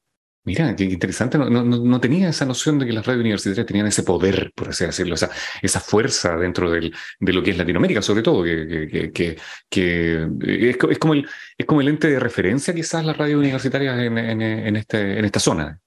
Mira, 0.49 0.75
qué 0.75 0.85
interesante. 0.85 1.37
No, 1.37 2.01
tenía 2.01 2.31
esa 2.31 2.47
noción 2.47 2.79
de 2.79 2.87
que 2.87 2.93
las 2.95 3.05
radios 3.05 3.21
universitarias 3.21 3.67
tenían 3.67 3.87
ese 3.87 4.03
poder, 4.03 4.51
por 4.55 4.71
así 4.71 4.87
decirlo, 4.87 5.15
esa, 5.15 5.81
fuerza 5.81 6.39
dentro 6.39 6.71
de 6.71 6.91
lo 7.21 7.43
que 7.43 7.51
es 7.51 7.59
Latinoamérica, 7.59 8.01
sobre 8.01 8.23
todo, 8.23 8.43
que, 8.43 9.37
es, 9.71 10.77
como 10.99 11.13
el, 11.13 11.29
es 11.59 11.67
como 11.67 11.83
el 11.83 11.89
ente 11.89 12.09
de 12.09 12.19
referencia 12.19 12.75
quizás 12.75 13.05
las 13.05 13.19
radios 13.19 13.39
universitarias 13.39 13.99
en, 13.99 14.77
este, 14.77 15.19
en 15.19 15.25
esta 15.27 15.39
zona. 15.39 15.79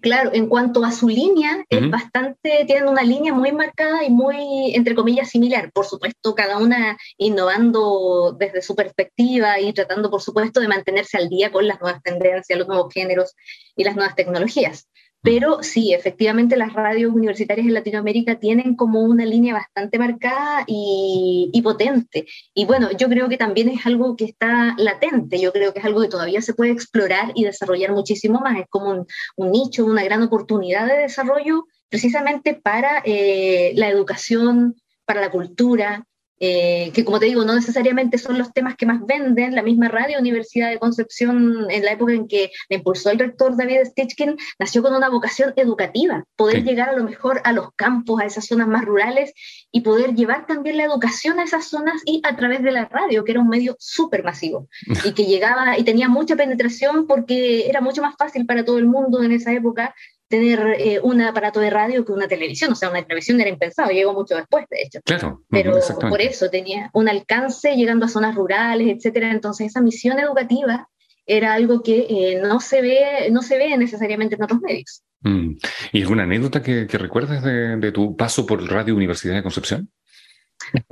Claro, 0.00 0.30
en 0.32 0.48
cuanto 0.48 0.84
a 0.84 0.92
su 0.92 1.08
línea, 1.08 1.64
es 1.68 1.90
bastante, 1.90 2.64
tienen 2.66 2.88
una 2.88 3.02
línea 3.02 3.32
muy 3.32 3.52
marcada 3.52 4.04
y 4.04 4.10
muy, 4.10 4.74
entre 4.74 4.94
comillas, 4.94 5.30
similar. 5.30 5.70
Por 5.72 5.86
supuesto, 5.86 6.34
cada 6.34 6.58
una 6.58 6.96
innovando 7.16 8.36
desde 8.38 8.62
su 8.62 8.74
perspectiva 8.74 9.60
y 9.60 9.72
tratando, 9.72 10.10
por 10.10 10.22
supuesto, 10.22 10.60
de 10.60 10.68
mantenerse 10.68 11.16
al 11.16 11.28
día 11.28 11.52
con 11.52 11.66
las 11.66 11.80
nuevas 11.80 12.02
tendencias, 12.02 12.58
los 12.58 12.68
nuevos 12.68 12.92
géneros 12.92 13.34
y 13.76 13.84
las 13.84 13.94
nuevas 13.94 14.16
tecnologías. 14.16 14.88
Pero 15.20 15.62
sí, 15.62 15.92
efectivamente 15.92 16.56
las 16.56 16.72
radios 16.72 17.12
universitarias 17.12 17.66
en 17.66 17.74
Latinoamérica 17.74 18.38
tienen 18.38 18.76
como 18.76 19.02
una 19.02 19.24
línea 19.24 19.52
bastante 19.54 19.98
marcada 19.98 20.64
y, 20.66 21.60
potente. 21.62 22.26
Y 22.54 22.64
bueno, 22.66 22.90
yo 22.96 23.08
creo 23.08 23.28
que 23.28 23.36
también 23.36 23.68
es 23.68 23.84
algo 23.84 24.16
que 24.16 24.24
está 24.24 24.74
latente, 24.78 25.40
yo 25.40 25.52
creo 25.52 25.72
que 25.72 25.80
es 25.80 25.84
algo 25.84 26.00
que 26.02 26.08
todavía 26.08 26.40
se 26.40 26.54
puede 26.54 26.70
explorar 26.70 27.32
y 27.34 27.44
desarrollar 27.44 27.92
muchísimo 27.92 28.40
más. 28.40 28.58
Es 28.58 28.66
como 28.68 29.06
un, 29.36 29.50
nicho, 29.50 29.84
una 29.84 30.04
gran 30.04 30.22
oportunidad 30.22 30.86
de 30.86 30.98
desarrollo 30.98 31.66
precisamente 31.88 32.54
para 32.54 33.02
eh, 33.04 33.72
la 33.74 33.88
educación, 33.88 34.76
para 35.04 35.20
la 35.20 35.30
cultura, 35.30 36.06
eh, 36.40 36.90
que 36.94 37.04
como 37.04 37.18
te 37.18 37.26
digo, 37.26 37.44
no 37.44 37.54
necesariamente 37.54 38.18
son 38.18 38.38
los 38.38 38.52
temas 38.52 38.76
que 38.76 38.86
más 38.86 39.04
venden. 39.04 39.54
La 39.54 39.62
misma 39.62 39.88
Radio 39.88 40.18
Universidad 40.18 40.70
de 40.70 40.78
Concepción, 40.78 41.66
en 41.70 41.84
la 41.84 41.92
época 41.92 42.12
en 42.12 42.28
que 42.28 42.50
la 42.68 42.76
impulsó 42.76 43.10
el 43.10 43.18
rector 43.18 43.56
David 43.56 43.86
Stichkin, 43.86 44.36
nació 44.58 44.82
con 44.82 44.94
una 44.94 45.08
vocación 45.08 45.52
educativa, 45.56 46.24
poder 46.36 46.64
llegar 46.64 46.88
a 46.88 46.96
lo 46.96 47.04
mejor 47.04 47.40
a 47.44 47.52
los 47.52 47.72
campos, 47.74 48.20
a 48.20 48.26
esas 48.26 48.46
zonas 48.46 48.68
más 48.68 48.84
rurales 48.84 49.32
y 49.72 49.80
poder 49.80 50.14
llevar 50.14 50.46
también 50.46 50.76
la 50.76 50.84
educación 50.84 51.38
a 51.38 51.44
esas 51.44 51.66
zonas 51.66 52.02
y 52.04 52.20
a 52.24 52.36
través 52.36 52.62
de 52.62 52.70
la 52.70 52.86
radio, 52.86 53.24
que 53.24 53.32
era 53.32 53.40
un 53.40 53.48
medio 53.48 53.76
súper 53.78 54.24
masivo 54.24 54.68
y 55.04 55.12
que 55.12 55.24
llegaba 55.24 55.78
y 55.78 55.84
tenía 55.84 56.08
mucha 56.08 56.36
penetración 56.36 57.06
porque 57.06 57.68
era 57.68 57.80
mucho 57.80 58.02
más 58.02 58.16
fácil 58.16 58.46
para 58.46 58.64
todo 58.64 58.78
el 58.78 58.86
mundo 58.86 59.22
en 59.22 59.32
esa 59.32 59.52
época 59.52 59.94
tener 60.28 60.76
eh, 60.78 61.00
un 61.02 61.20
aparato 61.22 61.58
de 61.60 61.70
radio 61.70 62.04
que 62.04 62.12
una 62.12 62.28
televisión, 62.28 62.72
o 62.72 62.74
sea, 62.74 62.90
una 62.90 63.02
televisión 63.02 63.40
era 63.40 63.50
impensado, 63.50 63.90
llegó 63.90 64.12
mucho 64.12 64.36
después, 64.36 64.66
de 64.70 64.82
hecho. 64.82 65.00
Claro. 65.04 65.42
Pero 65.48 65.78
por 66.08 66.20
eso 66.20 66.50
tenía 66.50 66.90
un 66.92 67.08
alcance 67.08 67.74
llegando 67.74 68.06
a 68.06 68.08
zonas 68.08 68.34
rurales, 68.34 68.88
etcétera. 68.88 69.30
Entonces, 69.30 69.68
esa 69.68 69.80
misión 69.80 70.18
educativa 70.18 70.88
era 71.26 71.54
algo 71.54 71.82
que 71.82 72.06
eh, 72.08 72.40
no, 72.42 72.60
se 72.60 72.82
ve, 72.82 73.28
no 73.30 73.42
se 73.42 73.58
ve 73.58 73.76
necesariamente 73.76 74.36
en 74.36 74.42
otros 74.42 74.60
medios. 74.60 75.02
Mm. 75.20 75.56
¿Y 75.92 76.02
alguna 76.02 76.22
anécdota 76.22 76.62
que, 76.62 76.86
que 76.86 76.98
recuerdes 76.98 77.42
de, 77.42 77.76
de, 77.76 77.92
tu 77.92 78.16
paso 78.16 78.46
por 78.46 78.62
Radio 78.70 78.94
Universidad 78.94 79.34
de 79.34 79.42
Concepción? 79.42 79.90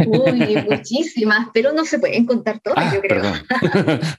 Uy, 0.07 0.57
muchísimas, 0.69 1.49
pero 1.53 1.73
no 1.73 1.85
se 1.85 1.99
pueden 1.99 2.27
contar 2.27 2.61
todas, 2.61 2.79
ah, 2.79 2.95
yo 2.95 3.01
creo. 3.01 3.23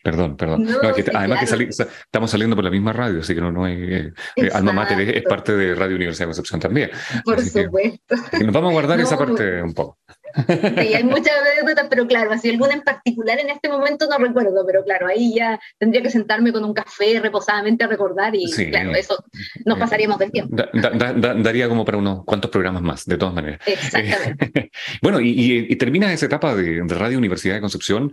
Perdón, 0.04 0.36
perdón, 0.38 0.68
además 1.14 1.50
que 1.50 1.70
estamos 1.70 2.32
saliendo 2.32 2.56
por 2.56 2.66
la 2.66 2.72
misma 2.72 2.94
radio, 2.94 3.22
así 3.22 3.34
que 3.34 3.42
no, 3.42 3.52
no 3.52 3.66
hay. 3.66 3.76
Eh, 3.76 4.14
eh, 4.36 4.50
Alma 4.54 4.74
Mater 4.74 5.00
es, 5.00 5.24
parte 5.24 5.56
de 5.56 5.76
Radio 5.76 5.96
Universidad 5.96 6.26
de 6.26 6.30
Concepción 6.30 6.60
también. 6.60 6.90
Por 7.24 7.42
supuesto. 7.42 8.16
nos 8.16 8.54
vamos 8.54 8.70
a 8.70 8.74
guardar 8.74 9.00
esa 9.00 9.18
parte 9.18 9.62
un 9.62 9.74
poco. 9.74 9.98
Sí, 10.36 10.94
hay 10.94 11.04
muchas 11.04 11.34
anécdotas, 11.40 11.88
pero 11.90 12.08
claro, 12.08 12.32
así 12.32 12.50
alguna 12.50 12.74
en 12.74 12.82
particular 12.82 13.40
en 13.40 13.50
este 13.50 13.70
momento 13.70 14.08
no 14.10 14.18
recuerdo, 14.18 14.66
pero 14.66 14.84
claro, 14.84 15.08
ahí 15.08 15.36
ya 15.36 15.60
tendría 15.78 16.02
que 16.02 16.10
sentarme 16.10 16.52
con 16.52 16.64
un 16.64 16.74
café 16.74 17.20
reposadamente 17.20 17.84
a 17.84 17.88
recordar 17.88 18.36
y 18.36 18.46
claro, 18.70 18.94
eso 18.96 19.24
nos 19.66 19.80
pasaríamos 19.80 20.18
del 20.20 20.32
tiempo. 20.32 20.56
daría 20.56 21.68
como 21.70 21.86
para 21.86 21.98
unos 21.98 22.24
cuantos 22.26 22.52
programas 22.52 22.82
más, 22.82 23.06
de 23.06 23.18
todas 23.18 23.34
maneras. 23.34 23.60
Exactamente. 23.66 24.72
bueno, 25.02 25.20
y, 25.22 25.76
terminas 25.78 26.12
esa 26.12 26.26
etapa 26.26 26.56
de, 26.56 26.84
Radio 26.88 27.18
Universidad 27.18 27.56
de 27.56 27.62
Concepción 27.62 28.12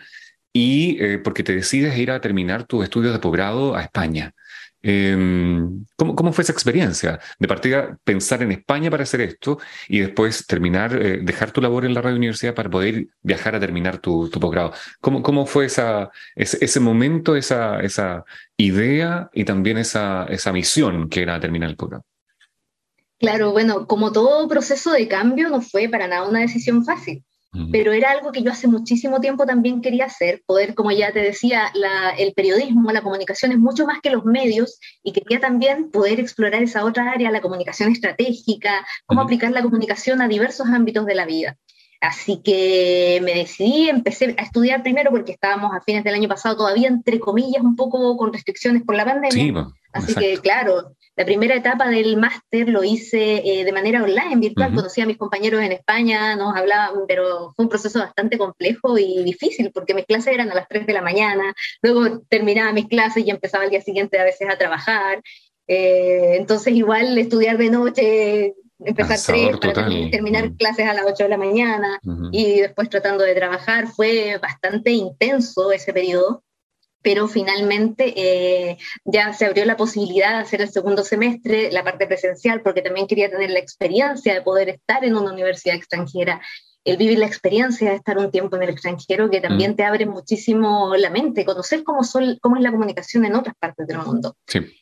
y 0.52 1.02
eh, 1.02 1.18
porque 1.18 1.42
te 1.42 1.54
decides 1.54 1.96
ir 1.96 2.10
a 2.10 2.20
terminar 2.20 2.64
tus 2.64 2.84
estudios 2.84 3.12
de 3.12 3.18
posgrado 3.18 3.74
a 3.74 3.82
España. 3.82 4.34
Em, 4.86 5.86
¿cómo, 5.96 6.14
¿cómo, 6.14 6.30
fue 6.34 6.42
esa 6.42 6.52
experiencia? 6.52 7.18
De 7.38 7.48
partida, 7.48 7.98
pensar 8.04 8.42
en 8.42 8.52
España 8.52 8.90
para 8.90 9.04
hacer 9.04 9.22
esto 9.22 9.58
y 9.88 10.00
después 10.00 10.46
terminar, 10.46 10.94
eh, 10.94 11.20
dejar 11.22 11.52
tu 11.52 11.62
labor 11.62 11.86
en 11.86 11.94
la 11.94 12.02
radio 12.02 12.18
universidad 12.18 12.54
para 12.54 12.68
poder 12.68 13.06
viajar 13.22 13.54
a 13.54 13.60
terminar 13.60 13.96
tu, 13.96 14.28
tu 14.28 14.38
posgrado. 14.38 14.74
¿Cómo, 15.00 15.22
¿Cómo, 15.22 15.46
fue 15.46 15.64
esa, 15.64 16.10
ese, 16.36 16.62
ese, 16.62 16.80
momento, 16.80 17.34
esa, 17.34 17.80
esa 17.80 18.24
idea 18.58 19.30
y 19.32 19.46
también 19.46 19.78
esa, 19.78 20.26
esa 20.26 20.52
misión 20.52 21.08
que 21.08 21.22
era 21.22 21.40
terminar 21.40 21.70
el 21.70 21.76
posgrado? 21.76 22.04
Claro, 23.18 23.52
bueno, 23.52 23.86
como 23.86 24.12
todo 24.12 24.46
proceso 24.48 24.92
de 24.92 25.08
cambio, 25.08 25.48
no 25.48 25.62
fue 25.62 25.88
para 25.88 26.08
nada 26.08 26.28
una 26.28 26.40
decisión 26.40 26.84
fácil 26.84 27.24
pero 27.70 27.92
era 27.92 28.10
algo 28.10 28.32
que 28.32 28.42
yo 28.42 28.50
hace 28.50 28.66
muchísimo 28.66 29.20
tiempo 29.20 29.46
también 29.46 29.80
quería 29.80 30.06
hacer, 30.06 30.42
poder, 30.46 30.74
como 30.74 30.90
ya 30.90 31.12
te 31.12 31.20
decía, 31.20 31.72
el 32.18 32.32
periodismo, 32.34 32.90
la 32.90 33.02
comunicación 33.02 33.52
es 33.52 33.58
mucho 33.58 33.86
más 33.86 34.00
que 34.00 34.10
los 34.10 34.24
medios 34.24 34.78
y 35.02 35.12
quería 35.12 35.40
también 35.40 35.90
poder 35.90 36.18
explorar 36.20 36.62
esa 36.62 36.84
otra 36.84 37.10
área, 37.10 37.30
la 37.30 37.40
comunicación 37.40 37.92
estratégica, 37.92 38.86
cómo 39.06 39.20
aplicar 39.20 39.52
la 39.52 39.62
comunicación 39.62 40.20
a 40.20 40.28
diversos 40.28 40.66
ámbitos 40.68 41.06
de 41.06 41.14
la 41.14 41.26
vida. 41.26 41.56
Así 42.00 42.42
que 42.44 43.20
me 43.22 43.34
decidí, 43.34 43.88
empecé 43.88 44.34
a 44.36 44.42
estudiar 44.42 44.82
primero 44.82 45.10
porque 45.10 45.32
estábamos 45.32 45.72
a 45.74 45.80
fines 45.80 46.04
del 46.04 46.14
año 46.14 46.28
pasado 46.28 46.56
todavía, 46.56 46.88
entre 46.88 47.18
comillas, 47.18 47.62
un 47.62 47.76
poco 47.76 48.16
con 48.16 48.32
restricciones 48.32 48.82
por 48.82 48.94
la 48.94 49.06
pandemia. 49.06 49.68
Así 49.92 50.14
que, 50.14 50.36
claro, 50.38 50.96
la 51.16 51.24
primera 51.24 51.54
etapa 51.54 51.88
del 51.88 52.16
máster 52.16 52.68
lo 52.68 52.82
hice 52.82 53.42
eh, 53.44 53.64
de 53.64 53.72
manera 53.72 54.02
online, 54.02 54.36
virtual. 54.36 54.74
Conocí 54.74 55.00
a 55.00 55.06
mis 55.06 55.16
compañeros 55.16 55.62
en 55.62 55.72
España, 55.72 56.34
nos 56.34 56.56
hablaban, 56.56 57.02
pero 57.06 57.52
fue 57.54 57.64
un 57.64 57.68
proceso 57.68 58.00
bastante 58.00 58.36
complejo 58.36 58.98
y 58.98 59.22
difícil 59.22 59.70
porque 59.72 59.94
mis 59.94 60.06
clases 60.06 60.34
eran 60.34 60.50
a 60.50 60.54
las 60.54 60.66
3 60.68 60.86
de 60.86 60.92
la 60.92 61.02
mañana, 61.02 61.54
luego 61.82 62.20
terminaba 62.28 62.72
mis 62.72 62.88
clases 62.88 63.24
y 63.24 63.30
empezaba 63.30 63.64
el 63.64 63.70
día 63.70 63.80
siguiente 63.80 64.18
a 64.18 64.24
veces 64.24 64.48
a 64.50 64.58
trabajar. 64.58 65.22
Eh, 65.68 66.36
entonces, 66.36 66.74
igual 66.74 67.16
estudiar 67.16 67.58
de 67.58 67.70
noche, 67.70 68.54
empezar 68.80 69.18
tres 69.24 69.56
para 69.58 69.88
terminar 70.10 70.52
clases 70.56 70.86
a 70.88 70.94
las 70.94 71.06
8 71.06 71.24
de 71.24 71.28
la 71.28 71.38
mañana 71.38 72.00
y 72.32 72.60
después 72.60 72.90
tratando 72.90 73.22
de 73.24 73.34
trabajar, 73.34 73.86
fue 73.86 74.38
bastante 74.42 74.90
intenso 74.90 75.70
ese 75.70 75.92
periodo. 75.92 76.42
Pero 77.04 77.28
finalmente 77.28 78.14
eh, 78.16 78.78
ya 79.04 79.34
se 79.34 79.44
abrió 79.44 79.66
la 79.66 79.76
posibilidad 79.76 80.30
de 80.30 80.42
hacer 80.42 80.62
el 80.62 80.70
segundo 80.70 81.04
semestre, 81.04 81.70
la 81.70 81.84
parte 81.84 82.06
presencial, 82.06 82.62
porque 82.62 82.80
también 82.80 83.06
quería 83.06 83.30
tener 83.30 83.50
la 83.50 83.58
experiencia 83.58 84.32
de 84.32 84.40
poder 84.40 84.70
estar 84.70 85.04
en 85.04 85.14
una 85.14 85.30
universidad 85.30 85.76
extranjera 85.76 86.40
el 86.84 86.96
vivir 86.98 87.18
la 87.18 87.26
experiencia 87.26 87.90
de 87.90 87.96
estar 87.96 88.18
un 88.18 88.30
tiempo 88.30 88.56
en 88.56 88.62
el 88.64 88.68
extranjero, 88.68 89.30
que 89.30 89.40
también 89.40 89.72
mm. 89.72 89.76
te 89.76 89.84
abre 89.84 90.06
muchísimo 90.06 90.94
la 90.96 91.10
mente, 91.10 91.44
conocer 91.44 91.82
cómo, 91.82 92.04
son, 92.04 92.38
cómo 92.40 92.56
es 92.56 92.62
la 92.62 92.70
comunicación 92.70 93.24
en 93.24 93.34
otras 93.34 93.56
partes 93.56 93.86
del 93.86 93.98
mundo. 93.98 94.36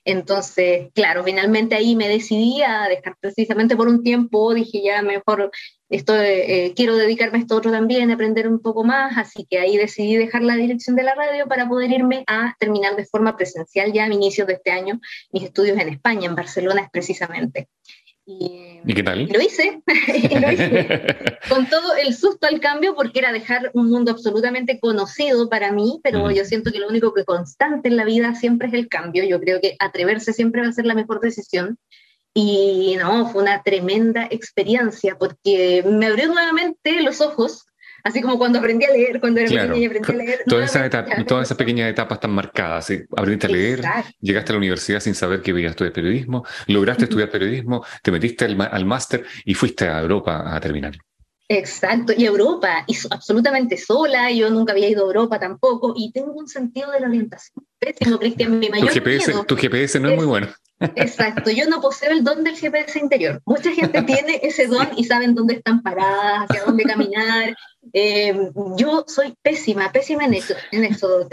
Entonces, 0.05 0.91
claro, 0.95 1.23
finalmente 1.23 1.77
ahí 1.77 1.95
me 1.95 2.09
decidí 2.09 2.63
a 2.63 2.89
dejar 2.89 3.17
precisamente 3.21 3.77
por 3.77 3.89
un 3.89 4.03
tiempo, 4.03 4.53
dije 4.53 4.83
ya 4.83 5.03
mejor 5.03 5.51
esto, 5.93 6.15
eh, 6.19 6.73
quiero 6.75 6.97
dedicarme 6.97 7.39
a 7.39 7.41
esto 7.43 7.55
otro 7.55 7.71
también, 7.71 8.11
aprender 8.11 8.49
un 8.49 8.61
poco 8.61 8.83
más, 8.83 9.19
así 9.19 9.47
que 9.49 9.59
ahí 9.59 9.77
decidí 9.77 10.17
dejar 10.17 10.43
la 10.43 10.57
dirección 10.57 10.97
de 10.97 11.03
la 11.03 11.15
radio 11.15 11.47
para 11.47 11.69
poder 11.69 11.91
irme 11.91 12.25
a 12.27 12.57
terminar 12.59 12.97
de 12.97 13.05
forma 13.05 13.37
presencial 13.37 13.93
ya 13.93 14.05
a 14.05 14.09
inicios 14.09 14.47
de 14.47 14.55
este 14.55 14.71
año 14.71 15.01
mis 15.33 15.45
estudios 15.45 15.79
en 15.79 15.91
España, 15.91 16.29
en 16.29 16.35
Barcelona 16.35 16.89
precisamente. 16.91 17.69
Y, 18.25 18.95
qué 18.95 19.03
tal? 19.03 19.27
Lo 19.27 19.41
hice, 19.41 19.83
lo 20.41 20.53
hice. 20.53 21.05
con 21.49 21.69
todo 21.69 21.97
el 21.97 22.15
susto 22.15 22.47
al 22.47 22.61
cambio, 22.61 22.95
porque 22.95 23.19
era 23.19 23.33
dejar 23.33 23.71
un 23.75 23.91
mundo 23.91 24.13
absolutamente 24.13 24.79
conocido 24.79 25.49
para 25.49 25.73
mí, 25.73 26.01
pero 26.03 26.31
yo 26.31 26.45
siento 26.45 26.71
que 26.71 26.79
lo 26.79 26.89
único 26.89 27.13
que 27.15 27.25
constante 27.25 27.89
en 27.89 27.97
la 27.97 28.05
vida 28.05 28.35
siempre 28.35 28.69
es 28.69 28.75
el 28.75 28.89
cambio. 28.89 29.25
Yo 29.25 29.41
creo 29.41 29.61
que 29.61 29.75
atreverse 29.79 30.33
siempre 30.33 30.63
va 30.63 30.69
a 30.69 30.73
ser 30.73 30.87
la 30.87 30.95
mejor 30.95 31.21
decisión. 31.21 31.79
Y 32.35 32.97
no, 32.99 33.29
fue 33.29 33.43
una 33.43 33.63
tremenda 33.63 34.27
experiencia, 34.31 35.19
porque 35.19 35.85
me 35.87 36.07
abrió 36.07 36.29
nuevamente 36.29 37.03
los 37.03 37.21
ojos 37.21 37.67
Así 38.05 38.21
como 38.21 38.39
cuando 38.39 38.59
aprendí 38.59 38.85
a 38.85 38.91
leer, 38.91 39.21
cuando 39.21 39.41
era 39.41 39.49
pequeña 39.49 39.77
y 39.77 39.87
aprendí 39.87 40.13
a 40.13 40.15
leer. 40.15 40.41
Todas 40.47 40.75
esas, 40.75 41.27
todas 41.27 41.47
esas 41.47 41.57
pequeñas 41.57 41.91
etapas 41.91 42.17
están 42.17 42.33
marcadas. 42.33 42.91
Aprendiste 43.17 43.47
a 43.47 43.51
leer, 43.51 43.83
llegaste 44.21 44.53
a 44.53 44.55
la 44.55 44.59
universidad 44.59 45.01
sin 45.01 45.15
saber 45.15 45.43
que 45.43 45.51
ibas 45.51 45.65
a 45.65 45.69
estudiar 45.69 45.93
periodismo, 45.93 46.45
lograste 46.67 47.05
estudiar 47.05 47.31
periodismo, 47.31 47.85
te 48.03 48.11
metiste 48.11 48.45
al, 48.45 48.61
al 48.61 48.85
máster 48.85 49.25
y 49.45 49.55
fuiste 49.55 49.89
a 49.89 50.01
Europa 50.01 50.55
a 50.55 50.61
terminar. 50.61 50.99
Exacto, 51.49 52.15
y 52.17 52.25
Europa, 52.25 52.85
y 52.87 52.97
absolutamente 53.11 53.77
sola, 53.77 54.31
yo 54.31 54.49
nunca 54.49 54.73
había 54.73 54.89
ido 54.89 55.03
a 55.03 55.07
Europa 55.07 55.39
tampoco, 55.39 55.93
y 55.95 56.11
tengo 56.11 56.33
un 56.33 56.49
sentido 56.49 56.91
de 56.93 57.01
la 57.01 57.09
orientación 57.09 57.67
pésimo, 57.79 58.19
Cristian, 58.19 58.59
mi 58.59 58.71
mayor 58.71 58.89
tu 58.89 58.95
GPS, 58.95 59.35
Tu 59.47 59.57
GPS 59.57 60.01
no 60.01 60.09
es, 60.09 60.17
muy 60.17 60.25
bueno. 60.25 60.49
Exacto, 60.97 61.51
yo 61.51 61.69
no 61.69 61.81
poseo 61.81 62.13
el 62.13 62.25
don 62.25 62.43
del 62.43 62.57
GPS 62.57 62.99
interior. 62.99 63.43
Mucha 63.45 63.71
gente 63.73 64.03
tiene 64.07 64.41
ese 64.43 64.67
don 64.67 64.89
y 64.97 65.05
saben 65.05 65.35
dónde 65.35 65.55
están 65.55 65.83
paradas, 65.83 66.47
hacia 66.49 66.65
dónde 66.65 66.85
caminar. 66.85 67.55
Eh, 67.93 68.51
yo 68.77 69.05
soy 69.07 69.37
pésima, 69.43 69.91
pésima 69.93 70.25
en 70.25 70.35
eso. 70.35 70.55
En 70.71 70.85
eso. 70.85 71.29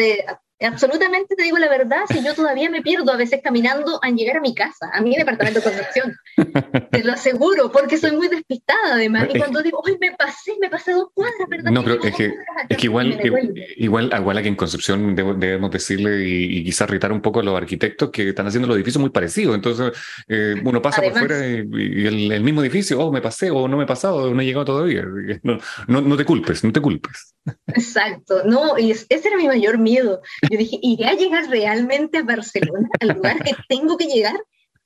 Te, 0.59 0.65
absolutamente 0.65 1.35
te 1.35 1.43
digo 1.43 1.57
la 1.57 1.69
verdad, 1.69 2.01
si 2.09 2.23
yo 2.23 2.33
todavía 2.35 2.69
me 2.69 2.81
pierdo 2.81 3.11
a 3.11 3.17
veces 3.17 3.39
caminando 3.43 3.99
a 4.03 4.09
llegar 4.09 4.37
a 4.37 4.41
mi 4.41 4.53
casa, 4.53 4.89
a 4.91 5.01
mi 5.01 5.15
departamento 5.15 5.59
de 5.59 5.63
construcción. 5.63 6.17
te 6.91 7.03
lo 7.03 7.13
aseguro, 7.13 7.71
porque 7.71 7.97
soy 7.97 8.11
muy 8.11 8.27
despistada 8.27 8.93
además. 8.93 9.27
Y 9.33 9.37
cuando 9.37 9.61
digo, 9.61 9.81
hoy 9.83 9.97
me 9.99 10.11
pasé, 10.11 10.53
me 10.59 10.69
pasé 10.69 10.91
dos 10.91 11.07
cuadras, 11.13 11.47
¿verdad? 11.49 11.71
No, 11.71 11.83
pero 11.83 12.03
es 12.03 12.15
que, 12.15 12.33
es 12.67 12.77
que 12.77 12.87
igual, 12.87 13.19
igual, 13.77 14.11
igual 14.13 14.37
aquí 14.37 14.47
en 14.47 14.55
Concepción 14.55 15.15
debemos 15.15 15.71
decirle 15.71 16.27
y, 16.27 16.63
quizás 16.63 16.89
retar 16.89 17.11
un 17.11 17.21
poco 17.21 17.39
a 17.39 17.43
los 17.43 17.55
arquitectos 17.55 18.09
que 18.11 18.29
están 18.29 18.47
haciendo 18.47 18.67
los 18.67 18.75
edificios 18.75 19.01
muy 19.01 19.11
parecidos. 19.11 19.55
Entonces, 19.55 19.91
eh, 20.27 20.55
uno 20.63 20.81
pasa 20.81 21.01
por 21.01 21.13
fuera 21.13 21.47
y, 21.47 22.05
el, 22.05 22.43
mismo 22.43 22.61
edificio, 22.61 22.99
oh, 22.99 23.11
me 23.11 23.21
pasé, 23.21 23.49
o 23.49 23.67
no 23.67 23.77
me 23.77 23.83
he 23.83 23.87
pasado, 23.87 24.33
no 24.33 24.41
he 24.41 24.45
llegado 24.45 24.65
todavía. 24.65 25.05
No, 25.41 25.57
no, 25.87 26.01
no 26.01 26.17
te 26.17 26.25
culpes, 26.25 26.63
no 26.63 26.71
te 26.71 26.81
culpes. 26.81 27.33
Exacto, 27.67 28.43
no, 28.45 28.77
ese 28.77 29.05
era 29.09 29.37
mi 29.37 29.47
mayor 29.47 29.77
miedo. 29.77 30.21
Yo 30.49 30.57
dije, 30.57 30.79
¿iré 30.81 31.05
a 31.05 31.13
llegar 31.13 31.49
realmente 31.49 32.17
a 32.17 32.23
Barcelona, 32.23 32.89
al 32.99 33.09
lugar 33.09 33.43
que 33.43 33.55
tengo 33.67 33.97
que 33.97 34.05
llegar? 34.05 34.39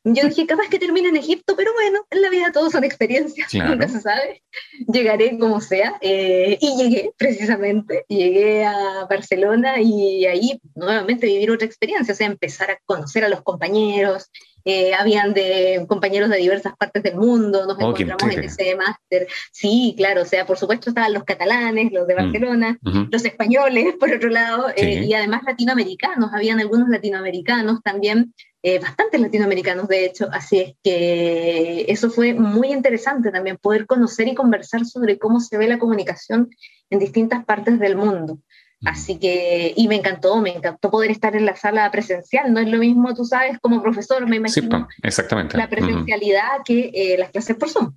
Yo 0.06 0.28
dije, 0.28 0.46
capaz 0.46 0.68
que 0.68 0.80
termine 0.80 1.08
en 1.08 1.16
Egipto, 1.16 1.56
pero 1.56 1.72
bueno, 1.74 2.06
en 2.10 2.22
la 2.22 2.30
vida 2.30 2.52
todo 2.52 2.70
son 2.70 2.84
experiencias, 2.84 3.54
nunca 3.54 3.88
se 3.88 4.02
sabe. 4.02 4.44
Llegaré 4.92 5.38
como 5.40 5.62
sea. 5.62 5.98
Eh, 6.02 6.58
y 6.60 6.76
llegué, 6.76 7.12
precisamente, 7.18 8.04
llegué 8.10 8.66
a 8.66 9.06
Barcelona 9.10 9.80
y 9.80 10.26
ahí 10.26 10.60
nuevamente 10.76 11.28
vivir 11.28 11.52
otra 11.52 11.66
experiencia, 11.66 12.14
o 12.14 12.18
sea, 12.18 12.28
empezar 12.28 12.72
a 12.72 12.80
conocer 12.86 13.24
a 13.24 13.30
los 13.30 13.44
compañeros, 13.44 14.30
eh, 14.66 14.94
habían 14.94 15.34
de 15.34 15.86
compañeros 15.88 16.30
de 16.30 16.38
diversas 16.38 16.76
partes 16.78 17.04
del 17.04 17.16
mundo, 17.16 17.66
nos 17.66 17.78
oh, 17.78 17.90
encontramos 17.90 18.36
en 18.36 18.44
ese 18.44 18.76
máster. 18.76 19.28
Sí, 19.52 19.94
claro, 19.98 20.22
o 20.22 20.26
sea, 20.26 20.46
por 20.46 20.58
supuesto 20.58 20.90
estaban 20.90 21.14
los 21.14 21.24
catalanes, 21.26 21.92
los 21.92 22.08
de 22.08 22.14
mm, 22.14 22.18
Barcelona, 22.18 22.80
los 23.12 23.26
españoles, 23.26 23.96
por 24.00 24.12
otro 24.12 24.30
lado, 24.30 24.68
eh, 24.76 25.04
y 25.04 25.14
además 25.14 25.42
latinoamericanos, 25.46 26.32
habían 26.34 26.60
algunos 26.60 26.88
latinoamericanos 26.90 27.82
también, 27.84 28.34
eh, 28.62 28.80
bastantes 28.80 29.20
latinoamericanos 29.20 29.90
de 29.90 30.06
hecho, 30.06 30.30
así 30.32 30.60
es 30.60 30.74
que 30.82 31.86
eso 31.90 32.10
fue 32.10 32.34
muy 32.34 32.72
interesante 32.72 33.32
también, 33.32 33.58
poder 33.58 33.86
conocer 33.86 34.30
y 34.30 34.36
conversar 34.36 34.86
sobre 34.86 35.20
cómo 35.20 35.42
se 35.42 35.58
ve 35.58 35.68
la 35.68 35.80
comunicación 35.80 36.50
en 36.90 37.00
distintas 37.00 37.44
partes 37.44 37.80
del 37.80 37.98
mundo. 37.98 38.40
Así 38.86 39.18
que, 39.18 39.74
y 39.76 39.88
me 39.88 39.96
encantó, 39.96 40.38
me 40.42 40.56
encantó 40.56 40.92
poder 40.92 41.12
estar 41.12 41.36
en 41.36 41.46
la 41.46 41.56
sala 41.56 41.90
presencial. 41.92 42.54
No 42.54 42.60
es 42.60 42.70
lo 42.70 42.78
mismo, 42.78 43.14
tú 43.14 43.26
sabes, 43.26 43.58
como 43.60 43.82
profesor, 43.82 44.28
me 44.28 44.38
imagino. 44.38 44.88
Sí, 44.90 44.96
exactamente. 45.04 45.58
La 45.58 45.70
presencialidad 45.70 46.64
que 46.66 46.92
eh, 46.94 47.16
las 47.18 47.32
clases 47.32 47.56
por 47.56 47.70
Zoom. 47.70 47.94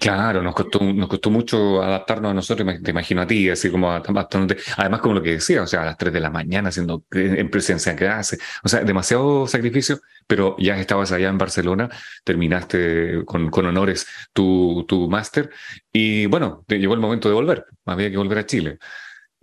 Claro, 0.00 0.40
nos 0.40 0.54
costó, 0.54 0.80
nos 0.80 1.08
costó 1.10 1.30
mucho 1.30 1.82
adaptarnos 1.82 2.30
a 2.30 2.34
nosotros, 2.34 2.66
te 2.82 2.90
imagino 2.90 3.20
a 3.20 3.26
ti, 3.26 3.50
así 3.50 3.70
como 3.70 3.90
adaptándote. 3.90 4.56
Además, 4.78 5.00
como 5.00 5.16
lo 5.16 5.22
que 5.22 5.32
decía, 5.32 5.60
o 5.60 5.66
sea, 5.66 5.82
a 5.82 5.84
las 5.84 5.98
3 5.98 6.10
de 6.10 6.20
la 6.20 6.30
mañana 6.30 6.70
haciendo 6.70 7.04
en 7.12 7.50
presencia 7.50 7.92
en 7.92 7.98
clase. 7.98 8.38
O 8.62 8.68
sea, 8.70 8.82
demasiado 8.82 9.46
sacrificio, 9.46 10.00
pero 10.26 10.56
ya 10.58 10.78
estabas 10.78 11.12
allá 11.12 11.28
en 11.28 11.36
Barcelona, 11.36 11.90
terminaste 12.24 13.26
con, 13.26 13.50
con 13.50 13.66
honores 13.66 14.06
tu, 14.32 14.86
tu 14.88 15.06
máster 15.10 15.50
y 15.92 16.24
bueno, 16.26 16.64
te 16.66 16.78
llegó 16.78 16.94
el 16.94 17.00
momento 17.00 17.28
de 17.28 17.34
volver. 17.34 17.66
Había 17.84 18.10
que 18.10 18.16
volver 18.16 18.38
a 18.38 18.46
Chile. 18.46 18.78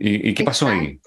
¿Y, 0.04 0.34
qué 0.34 0.44
pasó 0.44 0.68
ahí? 0.68 1.00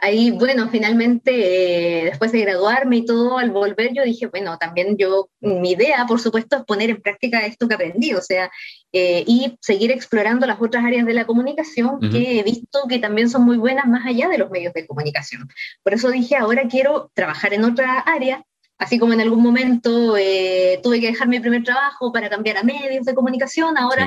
Ahí, 0.00 0.30
bueno, 0.30 0.68
finalmente, 0.70 2.02
eh, 2.02 2.04
después 2.04 2.30
de 2.30 2.42
graduarme 2.42 2.98
y 2.98 3.04
todo, 3.04 3.38
al 3.38 3.50
volver 3.50 3.92
yo 3.92 4.04
dije, 4.04 4.26
bueno, 4.26 4.56
también 4.56 4.96
yo, 4.96 5.28
mi 5.40 5.72
idea, 5.72 6.04
por 6.06 6.20
supuesto, 6.20 6.56
es 6.56 6.64
poner 6.64 6.90
en 6.90 7.02
práctica 7.02 7.44
esto 7.44 7.66
que 7.66 7.74
aprendí, 7.74 8.14
o 8.14 8.20
sea, 8.20 8.48
eh, 8.92 9.24
y 9.26 9.58
seguir 9.60 9.90
explorando 9.90 10.46
las 10.46 10.60
otras 10.60 10.84
áreas 10.84 11.04
de 11.04 11.14
la 11.14 11.26
comunicación 11.26 11.98
que 11.98 12.38
he 12.38 12.42
visto 12.44 12.82
que 12.88 13.00
también 13.00 13.28
son 13.28 13.42
muy 13.42 13.56
buenas 13.56 13.86
más 13.86 14.06
allá 14.06 14.28
de 14.28 14.38
los 14.38 14.50
medios 14.50 14.72
de 14.72 14.86
comunicación. 14.86 15.48
Por 15.82 15.94
eso 15.94 16.10
dije, 16.10 16.36
ahora 16.36 16.68
quiero 16.68 17.10
trabajar 17.12 17.52
en 17.52 17.64
otra 17.64 17.98
área, 17.98 18.44
así 18.78 19.00
como 19.00 19.14
en 19.14 19.20
algún 19.20 19.42
momento 19.42 20.16
eh, 20.16 20.78
tuve 20.80 21.00
que 21.00 21.08
dejar 21.08 21.26
mi 21.26 21.40
primer 21.40 21.64
trabajo 21.64 22.12
para 22.12 22.30
cambiar 22.30 22.58
a 22.58 22.62
medios 22.62 23.04
de 23.04 23.14
comunicación, 23.14 23.76
ahora 23.76 24.06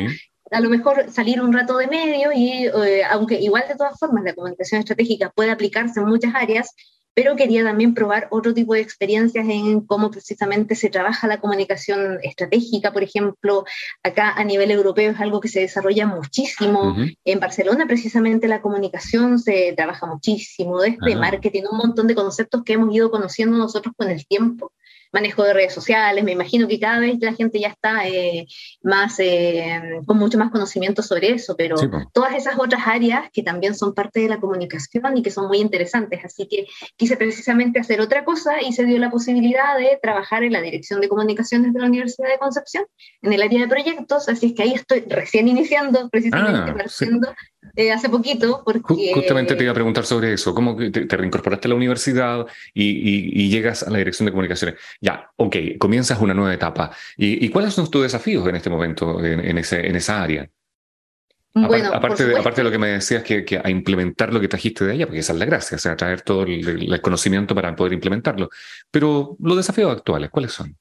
a 0.51 0.59
lo 0.59 0.69
mejor 0.69 1.05
salir 1.09 1.41
un 1.41 1.53
rato 1.53 1.77
de 1.77 1.87
medio 1.87 2.31
y 2.33 2.65
eh, 2.67 3.03
aunque 3.09 3.39
igual 3.39 3.63
de 3.67 3.75
todas 3.75 3.97
formas 3.97 4.23
la 4.23 4.33
comunicación 4.33 4.79
estratégica 4.79 5.31
puede 5.33 5.49
aplicarse 5.49 6.01
en 6.01 6.07
muchas 6.07 6.35
áreas, 6.35 6.75
pero 7.13 7.35
quería 7.35 7.63
también 7.63 7.93
probar 7.93 8.27
otro 8.31 8.53
tipo 8.53 8.73
de 8.73 8.81
experiencias 8.81 9.45
en 9.47 9.81
cómo 9.81 10.11
precisamente 10.11 10.75
se 10.75 10.89
trabaja 10.89 11.27
la 11.27 11.39
comunicación 11.39 12.19
estratégica, 12.21 12.93
por 12.93 13.03
ejemplo, 13.03 13.65
acá 14.03 14.31
a 14.31 14.43
nivel 14.43 14.71
europeo 14.71 15.11
es 15.11 15.19
algo 15.19 15.41
que 15.41 15.49
se 15.49 15.61
desarrolla 15.61 16.05
muchísimo, 16.05 16.95
en 17.25 17.39
Barcelona 17.39 17.85
precisamente 17.85 18.47
la 18.47 18.61
comunicación 18.61 19.39
se 19.39 19.73
trabaja 19.75 20.05
muchísimo, 20.05 20.79
desde 20.79 21.15
marketing, 21.15 21.63
un 21.69 21.77
montón 21.77 22.07
de 22.07 22.15
conceptos 22.15 22.63
que 22.63 22.73
hemos 22.73 22.93
ido 22.95 23.11
conociendo 23.11 23.57
nosotros 23.57 23.93
con 23.97 24.09
el 24.09 24.25
tiempo 24.25 24.71
manejo 25.11 25.43
de 25.43 25.53
redes 25.53 25.73
sociales, 25.73 26.23
me 26.23 26.31
imagino 26.31 26.67
que 26.67 26.79
cada 26.79 26.99
vez 26.99 27.17
la 27.19 27.33
gente 27.33 27.59
ya 27.59 27.67
está 27.69 28.07
eh, 28.07 28.47
más, 28.81 29.19
eh, 29.19 29.99
con 30.05 30.17
mucho 30.17 30.37
más 30.37 30.51
conocimiento 30.51 31.01
sobre 31.01 31.31
eso, 31.31 31.55
pero 31.57 31.75
todas 32.13 32.35
esas 32.35 32.57
otras 32.57 32.83
áreas 32.85 33.29
que 33.31 33.43
también 33.43 33.75
son 33.75 33.93
parte 33.93 34.21
de 34.21 34.29
la 34.29 34.39
comunicación 34.39 35.17
y 35.17 35.21
que 35.21 35.31
son 35.31 35.47
muy 35.47 35.59
interesantes, 35.59 36.23
así 36.23 36.47
que 36.47 36.67
quise 36.95 37.17
precisamente 37.17 37.79
hacer 37.79 38.01
otra 38.01 38.23
cosa 38.23 38.61
y 38.61 38.73
se 38.73 38.85
dio 38.85 38.97
la 38.97 39.11
posibilidad 39.11 39.77
de 39.77 39.99
trabajar 40.01 40.43
en 40.43 40.53
la 40.53 40.61
Dirección 40.61 41.01
de 41.01 41.09
Comunicaciones 41.09 41.73
de 41.73 41.79
la 41.79 41.87
Universidad 41.87 42.29
de 42.29 42.37
Concepción, 42.37 42.85
en 43.21 43.33
el 43.33 43.41
área 43.41 43.61
de 43.61 43.67
proyectos, 43.67 44.29
así 44.29 44.47
es 44.47 44.53
que 44.53 44.63
ahí 44.63 44.73
estoy 44.73 45.01
recién 45.07 45.47
iniciando, 45.47 46.09
precisamente, 46.09 46.71
ah, 46.71 46.75
eh, 47.75 47.91
hace 47.91 48.09
poquito, 48.09 48.63
porque... 48.65 49.11
Justamente 49.13 49.55
te 49.55 49.63
iba 49.63 49.71
a 49.71 49.75
preguntar 49.75 50.05
sobre 50.05 50.33
eso, 50.33 50.53
¿cómo 50.53 50.75
te, 50.75 50.89
te 50.89 51.17
reincorporaste 51.17 51.67
a 51.67 51.69
la 51.69 51.75
universidad 51.75 52.45
y, 52.73 53.49
llegas 53.49 53.83
a 53.83 53.89
la 53.89 53.99
dirección 53.99 54.25
de 54.25 54.31
comunicaciones? 54.31 54.79
Ya, 54.99 55.29
ok, 55.35 55.55
comienzas 55.77 56.19
una 56.19 56.33
nueva 56.33 56.53
etapa. 56.53 56.91
¿Y, 57.17 57.47
cuáles 57.49 57.73
son 57.73 57.89
tus 57.89 58.03
desafíos 58.03 58.47
en 58.47 58.55
este 58.55 58.69
momento 58.69 59.23
en, 59.23 59.57
ese, 59.57 59.87
en 59.87 59.95
esa 59.95 60.21
área? 60.21 60.49
Bueno, 61.53 61.91
aparte, 61.93 62.25
de, 62.25 62.37
aparte 62.37 62.61
de 62.61 62.63
lo 62.63 62.71
que 62.71 62.77
me 62.77 62.87
decías, 62.87 63.23
que, 63.23 63.43
que, 63.43 63.59
a 63.61 63.69
implementar 63.69 64.33
lo 64.33 64.39
que 64.39 64.47
trajiste 64.47 64.85
de 64.85 64.95
ella, 64.95 65.05
porque 65.05 65.19
esa 65.19 65.33
es 65.33 65.39
la 65.39 65.45
gracia, 65.45 65.75
o 65.75 65.79
sea, 65.79 65.97
traer 65.97 66.21
todo 66.21 66.43
el 66.43 67.01
conocimiento 67.01 67.53
para 67.53 67.75
poder 67.75 67.93
implementarlo. 67.93 68.49
Pero 68.89 69.35
los 69.39 69.57
desafíos 69.57 69.91
actuales, 69.91 70.29
¿cuáles 70.29 70.53
son? 70.53 70.77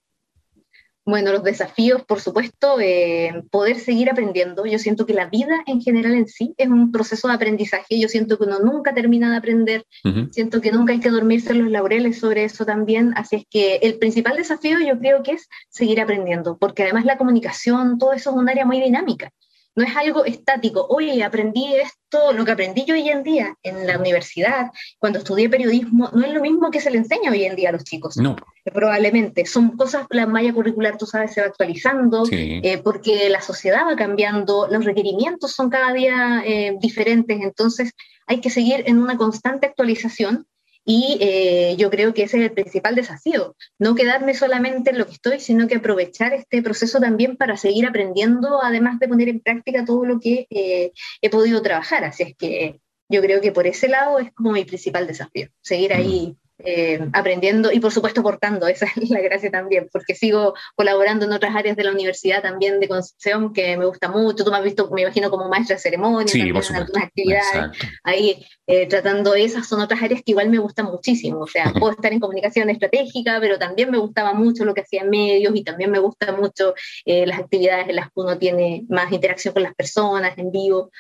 Bueno, 1.11 1.33
los 1.33 1.43
desafíos, 1.43 2.05
por 2.05 2.21
supuesto, 2.21 2.79
eh, 2.79 3.43
poder 3.51 3.81
seguir 3.81 4.09
aprendiendo. 4.09 4.65
Yo 4.65 4.79
siento 4.79 5.07
que 5.07 5.13
la 5.13 5.27
vida 5.27 5.61
en 5.67 5.81
general 5.81 6.13
en 6.13 6.29
sí 6.29 6.55
es 6.57 6.69
un 6.69 6.93
proceso 6.93 7.27
de 7.27 7.35
aprendizaje. 7.35 7.99
Yo 7.99 8.07
siento 8.07 8.39
que 8.39 8.45
uno 8.45 8.61
nunca 8.61 8.95
termina 8.95 9.29
de 9.33 9.37
aprender. 9.37 9.85
Siento 10.31 10.61
que 10.61 10.71
nunca 10.71 10.93
hay 10.93 11.01
que 11.01 11.11
dormirse 11.11 11.51
en 11.51 11.65
los 11.65 11.73
laureles 11.73 12.21
sobre 12.21 12.45
eso 12.45 12.65
también. 12.65 13.13
Así 13.17 13.35
es 13.35 13.45
que 13.51 13.81
el 13.83 13.99
principal 13.99 14.37
desafío 14.37 14.79
yo 14.79 15.01
creo 15.01 15.25
que 15.25 15.33
es 15.33 15.49
seguir 15.69 16.01
aprendiendo, 16.01 16.57
porque 16.59 16.85
además 16.85 17.05
la 17.05 17.19
comunicación, 17.19 17.99
todo 17.99 18.13
eso 18.13 18.31
es 18.31 18.37
un 18.37 18.49
área 18.49 18.65
muy 18.65 18.81
dinámica 18.81 19.33
no 19.81 19.87
es 19.87 19.97
algo 19.97 20.27
estático. 20.27 20.87
Oye, 20.91 21.25
aprendí 21.25 21.75
esto, 21.75 22.35
lo 22.35 22.45
que 22.45 22.53
aprendí 22.53 22.85
yo 22.85 22.95
hoy 22.95 23.09
en 23.09 23.23
día 23.23 23.57
en 23.63 23.87
la 23.87 23.99
universidad, 23.99 24.71
cuando 24.99 25.19
estudié 25.19 25.49
periodismo, 25.49 26.11
no 26.13 26.27
es 26.27 26.35
lo 26.35 26.43
mismo 26.43 26.71
que 26.71 26.81
se 26.81 26.91
le 26.91 26.99
enseña 26.99 27.31
hoy 27.31 27.45
en 27.45 27.57
día 27.57 27.71
a 27.71 27.73
los 27.73 27.85
chicos. 27.85 28.19
No. 28.19 28.37
Probablemente. 28.75 29.47
Son 29.47 29.79
cosas, 29.79 30.07
la 30.11 30.27
malla 30.27 30.53
curricular, 30.53 30.99
tú 30.99 31.07
sabes, 31.07 31.33
se 31.33 31.41
va 31.41 31.47
actualizando, 31.47 32.25
eh, 32.31 32.79
porque 32.85 33.31
la 33.31 33.41
sociedad 33.41 33.87
va 33.87 33.97
cambiando, 33.97 34.69
los 34.71 34.85
requerimientos 34.85 35.53
son 35.53 35.71
cada 35.71 35.95
día 35.95 36.43
eh, 36.45 36.77
diferentes, 36.79 37.41
entonces 37.41 37.93
hay 38.27 38.43
que 38.43 38.51
seguir 38.51 38.85
en 38.87 38.99
una 38.99 39.17
constante 39.17 39.67
actualización 39.67 40.47
y 40.85 41.19
eh, 41.21 41.77
yo 41.79 41.91
creo 41.91 42.15
que 42.15 42.23
ese 42.23 42.39
es 42.39 42.45
el 42.45 42.53
principal 42.53 42.95
desafío, 42.95 43.55
no 43.79 43.95
quedarme 43.95 44.35
solamente 44.35 44.91
en 44.91 44.99
lo 44.99 45.07
que 45.07 45.13
estoy, 45.13 45.41
sino 45.41 45.69
que 45.69 45.77
aprovechar 45.77 46.33
este 46.33 46.63
proceso 46.63 47.01
también 47.01 47.37
para 47.37 47.57
seguir 47.57 47.87
aprendiendo, 47.87 48.63
además 48.63 48.99
de 48.99 49.09
poner 49.09 49.29
en 49.29 49.41
práctica 49.41 49.85
todo 49.85 50.05
lo 50.05 50.21
que 50.21 50.47
eh, 50.51 50.93
he 51.21 51.31
podido 51.31 51.63
trabajar. 51.63 52.05
Así 52.05 52.23
es 52.23 52.37
que 52.37 52.81
yo 53.09 53.21
creo 53.21 53.41
que 53.41 53.53
por 53.53 53.67
ese 53.67 53.89
lado 53.89 54.19
es 54.19 54.33
como 54.33 54.53
mi 54.53 54.65
principal 54.65 55.07
desafío, 55.07 55.49
seguir 55.61 55.93
ahí 55.93 56.37
eh, 56.65 57.09
aprendiendo 57.13 57.73
y 57.73 57.81
por 57.81 57.93
supuesto 57.93 58.21
aportando, 58.21 58.67
esa 58.69 58.87
es 58.97 59.11
la 59.11 59.21
gracia 59.21 59.51
también, 59.51 59.89
porque 59.93 60.15
sigo 60.15 60.55
colaborando 60.77 61.27
en 61.27 61.33
otras 61.33 61.55
áreas 61.55 61.77
de 61.77 61.85
la 61.85 61.93
universidad 61.93 62.43
también 62.43 62.81
de 62.81 62.89
Concepción 62.89 63.53
que 63.53 63.77
me 63.77 63.87
gusta 63.87 64.09
mucho, 64.09 64.45
tú 64.45 64.51
me 64.51 64.59
has 64.59 64.65
visto, 64.65 64.91
me 64.91 65.03
imagino, 65.03 65.31
como 65.31 65.49
maestra 65.49 65.77
de 65.77 65.83
ceremonia, 65.83 66.33
en 66.33 66.57
algunas 66.57 66.97
actividades, 66.97 67.79
ahí 68.05 68.45
eh, 68.67 68.87
tratando 68.87 69.35
esas, 69.35 69.69
son 69.69 69.81
otras 69.81 70.03
áreas 70.03 70.23
que 70.25 70.33
igual 70.33 70.49
me 70.49 70.59
gustan 70.59 70.87
muchísimo, 70.87 71.41
o 71.41 71.47
sea, 71.47 71.73
puedo 71.73 71.93
estar 71.93 72.13
en 72.13 72.21
comunicación 72.21 72.71
estratégica, 72.71 73.39
pero 73.41 73.59
también 73.59 73.91
me 73.91 73.99
gustaba 73.99 74.35
mucho 74.35 74.65
lo 74.65 74.75
que 74.75 74.83
hacía 74.83 75.03
en 75.03 75.11
medios 75.11 75.55
y 75.55 75.65
también 75.65 75.91
me 75.91 75.99
gustan 75.99 76.41
mucho 76.41 76.75
eh, 77.05 77.27
las 77.27 77.39
actividades 77.39 77.89
en 77.89 77.97
las 77.97 78.07
que 78.07 78.13
uno 78.15 78.39
tiene 78.39 78.85
más 78.89 79.13
interacción 79.13 79.55
con 79.55 79.63
las 79.63 79.75
personas 79.75 80.37
en 80.39 80.51
vivo, 80.51 80.91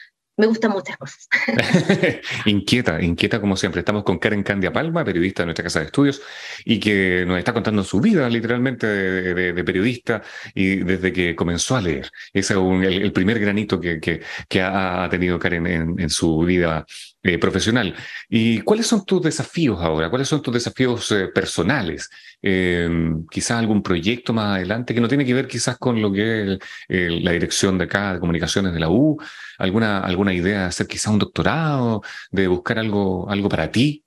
me 0.41 0.47
gustan 0.47 0.73
muchas 0.73 0.97
cosas. 0.97 1.29
inquieta, 2.47 3.01
inquieta 3.01 3.41
como 3.41 3.57
siempre. 3.57 3.81
Estamos 3.81 4.03
con 4.03 4.19
Karen 4.19 4.43
Candia 4.43 4.73
Palma, 4.73 5.05
periodista 5.05 5.43
de 5.43 5.47
nuestra 5.49 5.63
casa 5.63 5.81
de 5.81 5.87
estudios, 5.87 6.23
y 6.65 6.81
que 6.81 7.25
nos 7.27 7.39
está 7.39 7.53
contando 7.53 7.85
su 7.85 8.01
vida 8.01 8.29
literalmente 8.29 8.87
de, 8.87 9.65
periodista 9.65 10.23
y 10.55 10.77
desde 10.77 11.13
que 11.13 11.37
comenzó 11.37 11.77
a 11.77 11.83
leer. 11.83 12.11
Es 12.33 12.51
el, 12.51 13.13
primer 13.13 13.39
granito 13.39 13.79
que, 13.81 14.21
ha 14.63 15.09
tenido 15.11 15.39
Karen 15.39 15.67
en, 15.67 16.01
en 16.01 16.11
su 16.11 16.39
vida 16.41 16.87
eh, 17.23 17.39
profesional. 17.39 17.95
¿Y 18.29 18.61
cuáles 18.61 18.87
son 18.87 19.05
tus 19.05 19.21
desafíos 19.21 19.79
ahora? 19.81 20.09
¿Cuáles 20.09 20.27
son 20.27 20.41
tus 20.41 20.55
desafíos 20.55 21.13
eh, 21.13 21.29
personales? 21.29 22.09
Eh, 22.41 22.89
quizás 23.31 23.59
algún 23.59 23.83
proyecto 23.83 24.33
más 24.33 24.57
adelante 24.57 24.95
que 24.95 25.03
no 25.03 25.09
tiene 25.09 25.27
que 25.27 25.35
ver 25.35 25.47
quizás 25.47 25.77
con 25.77 26.01
lo 26.01 26.11
que 26.11 26.55
es 26.55 26.59
la 26.89 27.33
dirección 27.33 27.77
de 27.77 27.85
acá 27.85 28.15
de 28.15 28.21
comunicaciones 28.21 28.73
de 28.73 28.81
la 28.81 28.89
U, 28.91 29.19
alguna, 29.59 30.01
alguna 30.01 30.33
idea 30.33 30.61
de 30.61 30.65
hacer 30.67 30.87
quizás 30.87 31.13
un 31.13 31.19
doctorado, 31.19 32.03
de 32.31 32.49
buscar 32.49 32.79
algo, 32.79 33.29
algo 33.29 33.49
para 33.51 33.71
ti. 33.71 34.03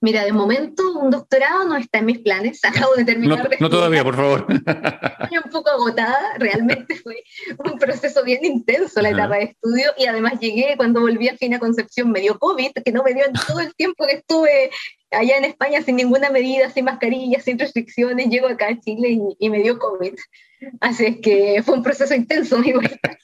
Mira, 0.00 0.24
de 0.24 0.32
momento 0.32 0.98
un 0.98 1.10
doctorado 1.10 1.64
no 1.64 1.76
está 1.76 1.98
en 1.98 2.06
mis 2.06 2.18
planes, 2.18 2.60
acabo 2.64 2.94
de 2.94 3.04
terminar. 3.04 3.48
No, 3.50 3.56
no 3.60 3.70
todavía, 3.70 4.04
por 4.04 4.16
favor. 4.16 4.46
Estoy 4.48 5.38
un 5.44 5.50
poco 5.50 5.70
agotada, 5.70 6.34
realmente 6.38 6.96
fue 6.96 7.22
un 7.58 7.78
proceso 7.78 8.22
bien 8.24 8.44
intenso 8.44 9.00
la 9.02 9.10
etapa 9.10 9.36
de 9.36 9.44
estudio 9.44 9.92
y 9.96 10.06
además 10.06 10.40
llegué 10.40 10.74
cuando 10.76 11.00
volví 11.00 11.28
a 11.28 11.36
Fina 11.36 11.58
Concepción, 11.58 12.10
me 12.10 12.20
dio 12.20 12.38
COVID, 12.38 12.72
que 12.84 12.92
no 12.92 13.02
me 13.02 13.14
dio 13.14 13.26
en 13.26 13.32
todo 13.46 13.60
el 13.60 13.74
tiempo 13.74 14.06
que 14.06 14.16
estuve 14.16 14.70
allá 15.10 15.38
en 15.38 15.44
España 15.44 15.82
sin 15.82 15.96
ninguna 15.96 16.30
medida, 16.30 16.70
sin 16.70 16.84
mascarilla, 16.84 17.40
sin 17.40 17.58
restricciones, 17.58 18.28
llego 18.28 18.48
acá 18.48 18.68
a 18.68 18.80
Chile 18.80 19.10
y, 19.10 19.20
y 19.38 19.50
me 19.50 19.62
dio 19.62 19.78
COVID. 19.78 20.14
Así 20.80 21.06
es 21.06 21.16
que 21.20 21.62
fue 21.64 21.74
un 21.76 21.82
proceso 21.82 22.14
intenso 22.14 22.58
mi 22.58 22.72
vuelta. 22.72 23.18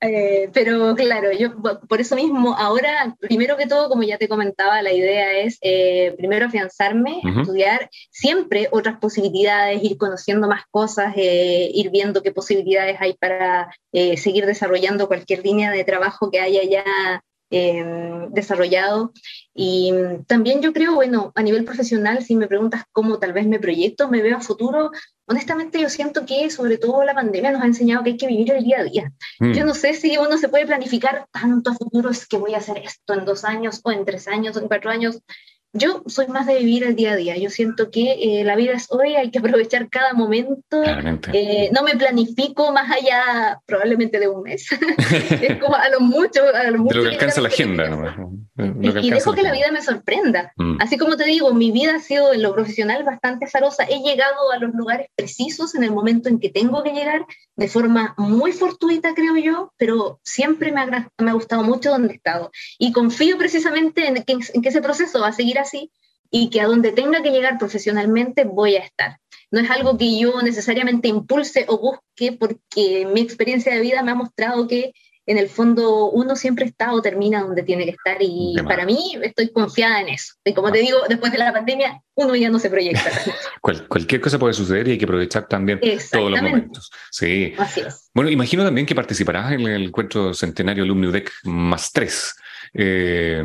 Eh, 0.00 0.50
pero 0.52 0.94
claro, 0.94 1.32
yo 1.32 1.56
por 1.88 2.00
eso 2.00 2.16
mismo, 2.16 2.54
ahora, 2.54 3.16
primero 3.18 3.56
que 3.56 3.66
todo, 3.66 3.88
como 3.88 4.02
ya 4.02 4.18
te 4.18 4.28
comentaba, 4.28 4.82
la 4.82 4.92
idea 4.92 5.38
es 5.38 5.58
eh, 5.62 6.14
primero 6.18 6.46
afianzarme, 6.46 7.22
estudiar 7.24 7.88
siempre 8.10 8.68
otras 8.72 8.98
posibilidades, 8.98 9.82
ir 9.82 9.96
conociendo 9.96 10.48
más 10.48 10.64
cosas, 10.70 11.14
eh, 11.16 11.70
ir 11.72 11.90
viendo 11.90 12.22
qué 12.22 12.30
posibilidades 12.30 12.98
hay 13.00 13.14
para 13.14 13.74
seguir 13.92 14.44
desarrollando 14.44 15.08
cualquier 15.08 15.42
línea 15.42 15.70
de 15.70 15.82
trabajo 15.82 16.30
que 16.30 16.40
haya 16.40 16.62
ya 16.64 17.22
Em, 17.48 18.28
desarrollado. 18.32 19.12
Y 19.54 19.92
también 20.26 20.60
yo 20.62 20.72
creo, 20.72 20.96
bueno, 20.96 21.32
a 21.36 21.42
nivel 21.44 21.64
profesional, 21.64 22.24
si 22.24 22.34
me 22.34 22.48
preguntas 22.48 22.82
cómo 22.90 23.20
tal 23.20 23.32
vez 23.32 23.46
me 23.46 23.60
proyecto, 23.60 24.08
me 24.08 24.20
veo 24.20 24.36
a 24.36 24.40
futuro, 24.40 24.90
honestamente 25.28 25.80
yo 25.80 25.88
siento 25.88 26.26
que 26.26 26.50
sobre 26.50 26.76
todo 26.76 27.04
la 27.04 27.14
pandemia 27.14 27.52
nos 27.52 27.62
ha 27.62 27.66
enseñado 27.66 28.02
que 28.02 28.10
hay 28.10 28.16
que 28.16 28.26
vivir 28.26 28.50
el 28.50 28.64
día 28.64 28.80
a 28.80 28.84
día. 28.84 29.12
Mm. 29.38 29.52
Yo 29.52 29.64
no 29.64 29.74
sé 29.74 29.94
si 29.94 30.18
uno 30.18 30.38
se 30.38 30.48
puede 30.48 30.66
planificar 30.66 31.26
tanto 31.30 31.70
a 31.70 31.74
futuro, 31.74 32.10
es 32.10 32.26
que 32.26 32.36
voy 32.36 32.54
a 32.54 32.58
hacer 32.58 32.78
esto 32.78 33.14
en 33.14 33.24
dos 33.24 33.44
años 33.44 33.80
o 33.84 33.92
en 33.92 34.04
tres 34.04 34.26
años 34.26 34.56
o 34.56 34.60
en 34.60 34.66
cuatro 34.66 34.90
años. 34.90 35.20
Yo 35.76 36.02
soy 36.06 36.26
más 36.28 36.46
de 36.46 36.58
vivir 36.58 36.84
el 36.84 36.96
día 36.96 37.12
a 37.12 37.16
día. 37.16 37.36
Yo 37.36 37.50
siento 37.50 37.90
que 37.90 38.40
eh, 38.40 38.44
la 38.44 38.56
vida 38.56 38.72
es 38.72 38.86
hoy, 38.90 39.14
hay 39.14 39.30
que 39.30 39.38
aprovechar 39.40 39.88
cada 39.88 40.12
momento. 40.12 40.82
Eh, 41.32 41.70
no 41.72 41.82
me 41.82 41.96
planifico 41.96 42.72
más 42.72 42.90
allá 42.90 43.60
probablemente 43.66 44.18
de 44.18 44.28
un 44.28 44.42
mes. 44.42 44.68
es 45.42 45.58
como 45.58 45.74
a 45.74 45.88
lo 45.88 46.00
mucho. 46.00 46.42
A 46.54 46.70
lo 46.70 46.78
mucho 46.78 47.02
que 47.02 47.08
alcanza 47.08 47.40
la 47.40 47.48
agenda. 47.48 47.84
y, 49.02 49.10
dejo 49.10 49.32
que 49.34 49.42
la 49.42 49.52
vida 49.52 49.70
me 49.72 49.82
sorprenda. 49.82 50.52
Mm. 50.56 50.78
Así 50.80 50.96
como 50.96 51.16
te 51.16 51.24
digo, 51.24 51.52
mi 51.52 51.70
vida 51.72 51.96
ha 51.96 52.00
sido 52.00 52.32
en 52.32 52.42
lo 52.42 52.54
profesional 52.54 53.04
bastante 53.04 53.44
azarosa. 53.44 53.84
He 53.84 54.00
llegado 54.00 54.52
a 54.52 54.58
los 54.58 54.74
lugares 54.74 55.08
precisos 55.14 55.74
en 55.74 55.84
el 55.84 55.92
momento 55.92 56.28
en 56.28 56.40
que 56.40 56.50
tengo 56.50 56.82
que 56.82 56.92
llegar, 56.92 57.26
de 57.56 57.68
forma 57.68 58.14
muy 58.16 58.52
fortuita, 58.52 59.14
creo 59.14 59.36
yo, 59.36 59.72
pero 59.76 60.20
siempre 60.24 60.72
me 60.72 60.80
ha, 60.80 61.10
me 61.18 61.30
ha 61.30 61.34
gustado 61.34 61.62
mucho 61.62 61.90
donde 61.90 62.12
he 62.12 62.16
estado. 62.16 62.50
Y 62.78 62.92
confío 62.92 63.38
precisamente 63.38 64.06
en 64.06 64.22
que, 64.22 64.38
en 64.54 64.62
que 64.62 64.68
ese 64.68 64.80
proceso 64.80 65.20
va 65.20 65.28
a 65.28 65.32
seguir 65.32 65.58
así 65.58 65.65
y 66.30 66.50
que 66.50 66.60
a 66.60 66.66
donde 66.66 66.92
tenga 66.92 67.22
que 67.22 67.30
llegar 67.30 67.58
profesionalmente 67.58 68.44
voy 68.44 68.76
a 68.76 68.80
estar. 68.80 69.18
No 69.50 69.60
es 69.60 69.70
algo 69.70 69.96
que 69.96 70.18
yo 70.18 70.42
necesariamente 70.42 71.08
impulse 71.08 71.64
o 71.68 71.78
busque 71.78 72.36
porque 72.38 73.06
mi 73.12 73.20
experiencia 73.20 73.72
de 73.72 73.80
vida 73.80 74.02
me 74.02 74.10
ha 74.10 74.16
mostrado 74.16 74.66
que 74.66 74.92
en 75.26 75.38
el 75.38 75.48
fondo 75.48 76.10
uno 76.10 76.36
siempre 76.36 76.66
está 76.66 76.92
o 76.92 77.02
termina 77.02 77.42
donde 77.42 77.64
tiene 77.64 77.84
que 77.84 77.90
estar 77.90 78.16
y 78.20 78.54
para 78.64 78.86
mí 78.86 79.18
estoy 79.22 79.50
confiada 79.50 80.00
en 80.00 80.08
eso. 80.08 80.34
Y 80.44 80.54
como 80.54 80.70
te 80.70 80.78
digo, 80.78 80.98
después 81.08 81.32
de 81.32 81.38
la 81.38 81.52
pandemia 81.52 82.00
uno 82.14 82.36
ya 82.36 82.48
no 82.48 82.60
se 82.60 82.70
proyecta. 82.70 83.10
cualquier 83.88 84.20
cosa 84.20 84.38
puede 84.38 84.54
suceder 84.54 84.86
y 84.86 84.92
hay 84.92 84.98
que 84.98 85.04
aprovechar 85.04 85.48
también 85.48 85.80
todos 86.12 86.30
los 86.30 86.42
momentos. 86.42 86.90
Sí. 87.10 87.54
Así 87.58 87.80
es. 87.80 88.08
Bueno, 88.14 88.30
imagino 88.30 88.64
también 88.64 88.86
que 88.86 88.94
participarás 88.94 89.52
en 89.52 89.62
el 89.62 89.84
encuentro 89.84 90.32
centenario 90.32 90.84
Alumni 90.84 91.08
UDEC 91.08 91.32
más 91.44 91.92
tres. 91.92 92.36
Eh, 92.72 93.42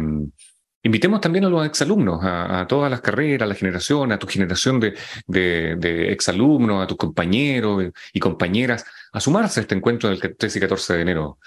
Invitemos 0.84 1.22
también 1.22 1.46
a 1.46 1.50
los 1.50 1.66
exalumnos, 1.66 2.24
a, 2.24 2.62
a, 2.62 2.68
todas 2.68 2.90
las 2.90 3.02
carreras, 3.02 3.44
a 3.44 3.50
la 3.50 3.56
generación, 3.56 4.12
a 4.12 4.18
tu 4.18 4.26
generación 4.28 4.80
de, 4.80 4.96
de, 5.28 5.76
de, 5.78 6.12
exalumnos, 6.12 6.84
a 6.84 6.88
tus 6.88 6.98
compañeros 6.98 7.92
y 8.12 8.20
compañeras, 8.20 8.84
a 9.14 9.20
sumarse 9.20 9.60
a 9.60 9.62
este 9.62 9.76
encuentro 9.76 10.10
del 10.10 10.36
13 10.36 10.58
y 10.58 10.62
14 10.62 10.94
de 10.94 11.02
enero. 11.02 11.38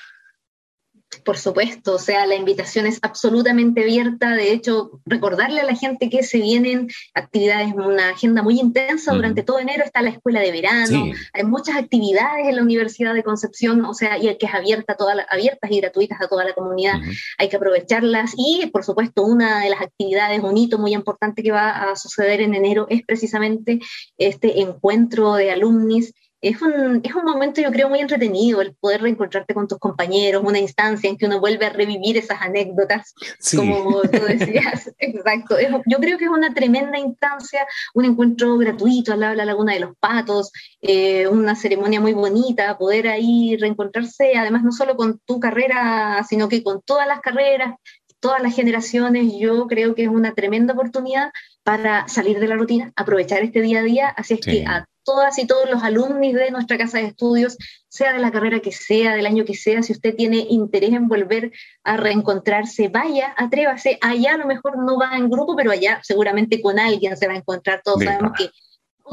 Por 1.24 1.36
supuesto, 1.36 1.94
o 1.94 1.98
sea, 1.98 2.26
la 2.26 2.34
invitación 2.34 2.86
es 2.86 2.98
absolutamente 3.02 3.82
abierta. 3.82 4.34
De 4.34 4.52
hecho, 4.52 5.00
recordarle 5.04 5.60
a 5.60 5.64
la 5.64 5.74
gente 5.74 6.10
que 6.10 6.22
se 6.22 6.38
vienen 6.38 6.88
actividades, 7.14 7.72
una 7.74 8.10
agenda 8.10 8.42
muy 8.42 8.58
intensa 8.60 9.12
durante 9.12 9.42
todo 9.42 9.58
enero. 9.58 9.84
Está 9.84 10.02
la 10.02 10.10
escuela 10.10 10.40
de 10.40 10.50
verano, 10.52 11.04
hay 11.32 11.44
muchas 11.44 11.76
actividades 11.76 12.48
en 12.48 12.56
la 12.56 12.62
Universidad 12.62 13.14
de 13.14 13.22
Concepción, 13.22 13.84
o 13.84 13.94
sea, 13.94 14.18
y 14.18 14.34
que 14.36 14.46
es 14.46 14.54
abierta, 14.54 14.96
toda 14.96 15.26
abiertas 15.30 15.70
y 15.70 15.80
gratuitas 15.80 16.20
a 16.20 16.28
toda 16.28 16.44
la 16.44 16.54
comunidad. 16.54 17.00
Hay 17.38 17.48
que 17.48 17.56
aprovecharlas. 17.56 18.32
Y, 18.36 18.66
por 18.66 18.84
supuesto, 18.84 19.22
una 19.22 19.60
de 19.60 19.70
las 19.70 19.80
actividades, 19.80 20.42
un 20.42 20.56
hito 20.56 20.78
muy 20.78 20.94
importante 20.94 21.42
que 21.42 21.52
va 21.52 21.90
a 21.90 21.96
suceder 21.96 22.40
en 22.40 22.54
enero 22.54 22.86
es 22.88 23.02
precisamente 23.02 23.80
este 24.18 24.60
encuentro 24.60 25.34
de 25.34 25.50
alumnis 25.50 26.12
es 26.48 26.60
un, 26.60 27.00
es 27.02 27.14
un 27.14 27.24
momento, 27.24 27.60
yo 27.60 27.70
creo, 27.70 27.88
muy 27.88 28.00
entretenido 28.00 28.60
el 28.60 28.74
poder 28.74 29.00
reencontrarte 29.00 29.54
con 29.54 29.66
tus 29.66 29.78
compañeros, 29.78 30.42
una 30.44 30.58
instancia 30.58 31.08
en 31.08 31.16
que 31.16 31.26
uno 31.26 31.40
vuelve 31.40 31.66
a 31.66 31.70
revivir 31.70 32.18
esas 32.18 32.42
anécdotas, 32.42 33.14
como 33.56 34.02
tú 34.02 34.20
decías. 34.28 34.92
Exacto. 34.98 35.56
yo 35.86 35.98
creo 35.98 36.18
que 36.18 36.24
es 36.24 36.30
una 36.30 36.52
tremenda 36.52 36.98
instancia, 36.98 37.66
un 37.94 38.04
encuentro 38.04 38.58
gratuito 38.58 39.12
al 39.12 39.20
lado 39.20 39.30
de 39.30 39.36
la 39.38 39.44
Laguna 39.44 39.72
de 39.72 39.80
los 39.80 39.96
Patos, 39.98 40.52
eh, 40.82 41.26
una 41.28 41.56
ceremonia 41.56 42.00
muy 42.00 42.12
bonita, 42.12 42.76
poder 42.76 43.08
ahí 43.08 43.56
reencontrarse, 43.56 44.36
además 44.36 44.62
no 44.64 44.72
solo 44.72 44.96
con 44.96 45.20
tu 45.20 45.40
carrera, 45.40 46.24
sino 46.28 46.48
que 46.48 46.62
con 46.62 46.82
todas 46.82 47.06
las 47.06 47.20
carreras, 47.20 47.74
todas 48.20 48.42
las 48.42 48.54
generaciones, 48.54 49.32
yo 49.38 49.66
creo 49.66 49.94
que 49.94 50.04
es 50.04 50.08
una 50.08 50.34
tremenda 50.34 50.74
oportunidad 50.74 51.32
para 51.62 52.06
salir 52.08 52.38
de 52.38 52.48
la 52.48 52.56
rutina, 52.56 52.92
aprovechar 52.96 53.42
este 53.42 53.62
día 53.62 53.80
a 53.80 53.82
día, 53.82 54.08
así 54.08 54.34
es 54.34 54.40
que 54.40 54.64
a 54.66 54.86
todas 55.04 55.38
y 55.38 55.46
todos 55.46 55.70
los 55.70 55.82
alumnos 55.82 56.32
de 56.32 56.50
nuestra 56.50 56.78
casa 56.78 56.98
de 56.98 57.04
estudios, 57.04 57.56
sea 57.88 58.12
de 58.12 58.18
la 58.18 58.32
carrera 58.32 58.60
que 58.60 58.72
sea, 58.72 59.14
del 59.14 59.26
año 59.26 59.44
que 59.44 59.54
sea, 59.54 59.82
si 59.82 59.92
usted 59.92 60.14
tiene 60.16 60.46
interés 60.48 60.92
en 60.92 61.06
volver 61.06 61.52
a 61.84 61.96
reencontrarse, 61.96 62.88
vaya, 62.88 63.34
atrévase, 63.36 63.98
allá 64.00 64.34
a 64.34 64.38
lo 64.38 64.46
mejor 64.46 64.78
no 64.78 64.98
va 64.98 65.16
en 65.16 65.30
grupo, 65.30 65.54
pero 65.54 65.70
allá 65.70 66.00
seguramente 66.02 66.60
con 66.60 66.78
alguien 66.78 67.16
se 67.16 67.26
va 67.26 67.34
a 67.34 67.36
encontrar, 67.36 67.82
todos 67.84 68.02
sabemos 68.02 68.32
que 68.36 68.50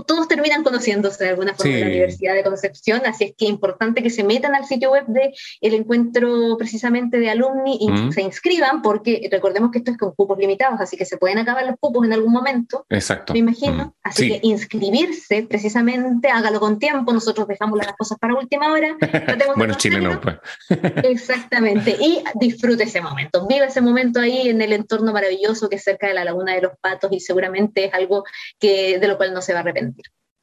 todos 0.05 0.27
terminan 0.27 0.63
conociéndose 0.63 1.23
de 1.23 1.29
alguna 1.31 1.53
forma 1.53 1.73
en 1.73 1.81
la 1.81 1.87
Universidad 1.87 2.33
de 2.33 2.43
Concepción, 2.43 3.01
así 3.05 3.25
es 3.25 3.33
que 3.37 3.45
es 3.45 3.51
importante 3.51 4.01
que 4.01 4.09
se 4.09 4.23
metan 4.23 4.55
al 4.55 4.65
sitio 4.65 4.91
web 4.91 5.05
del 5.07 5.33
el 5.59 5.73
encuentro 5.73 6.55
precisamente 6.57 7.19
de 7.19 7.29
alumni 7.29 7.77
y 7.79 8.11
se 8.11 8.21
inscriban, 8.21 8.81
porque 8.81 9.27
recordemos 9.31 9.71
que 9.71 9.79
esto 9.79 9.91
es 9.91 9.97
con 9.97 10.13
cupos 10.13 10.37
limitados, 10.37 10.79
así 10.79 10.97
que 10.97 11.05
se 11.05 11.17
pueden 11.17 11.37
acabar 11.37 11.65
los 11.65 11.75
cupos 11.79 12.05
en 12.05 12.13
algún 12.13 12.31
momento. 12.31 12.85
Exacto. 12.89 13.33
Me 13.33 13.39
imagino. 13.39 13.95
Así 14.03 14.29
que 14.29 14.39
inscribirse 14.43 15.43
precisamente, 15.43 16.29
hágalo 16.29 16.59
con 16.59 16.79
tiempo, 16.79 17.13
nosotros 17.13 17.47
dejamos 17.47 17.77
las 17.77 17.93
cosas 17.97 18.17
para 18.17 18.35
última 18.35 18.71
hora. 18.71 18.97
bueno, 19.55 19.73
chileno, 19.75 20.19
pues. 20.21 20.37
Exactamente, 21.03 21.97
y 21.99 22.23
disfrute 22.35 22.83
ese 22.83 23.01
momento, 23.01 23.45
vive 23.47 23.65
ese 23.65 23.81
momento 23.81 24.19
ahí 24.19 24.49
en 24.49 24.61
el 24.61 24.73
entorno 24.73 25.11
maravilloso 25.11 25.69
que 25.69 25.75
es 25.75 25.83
cerca 25.83 26.07
de 26.07 26.13
la 26.13 26.23
Laguna 26.23 26.53
de 26.53 26.61
los 26.61 26.73
Patos 26.79 27.11
y 27.11 27.19
seguramente 27.19 27.85
es 27.85 27.93
algo 27.93 28.23
que, 28.59 28.99
de 28.99 29.07
lo 29.07 29.17
cual 29.17 29.33
no 29.33 29.41
se 29.41 29.53
va 29.53 29.59
a 29.59 29.61
arrepentir. 29.61 29.80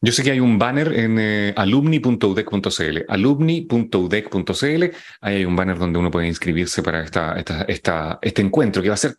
Yo 0.01 0.13
sé 0.13 0.23
que 0.23 0.31
hay 0.31 0.41
un 0.41 0.59
banner 0.59 0.93
en 0.93 1.19
eh, 1.19 1.53
alumni.udec.cl, 1.57 2.99
alumni.udec.cl, 3.09 4.85
ahí 5.21 5.37
hay 5.37 5.45
un 5.45 5.57
banner 5.57 5.77
donde 5.77 5.99
uno 5.99 6.11
puede 6.11 6.29
inscribirse 6.29 6.83
para 6.85 7.03
esta, 7.03 7.67
este 8.23 8.43
encuentro 8.43 8.81
que 8.81 8.89
va 8.89 8.95
a 8.95 8.99
ser 8.99 9.17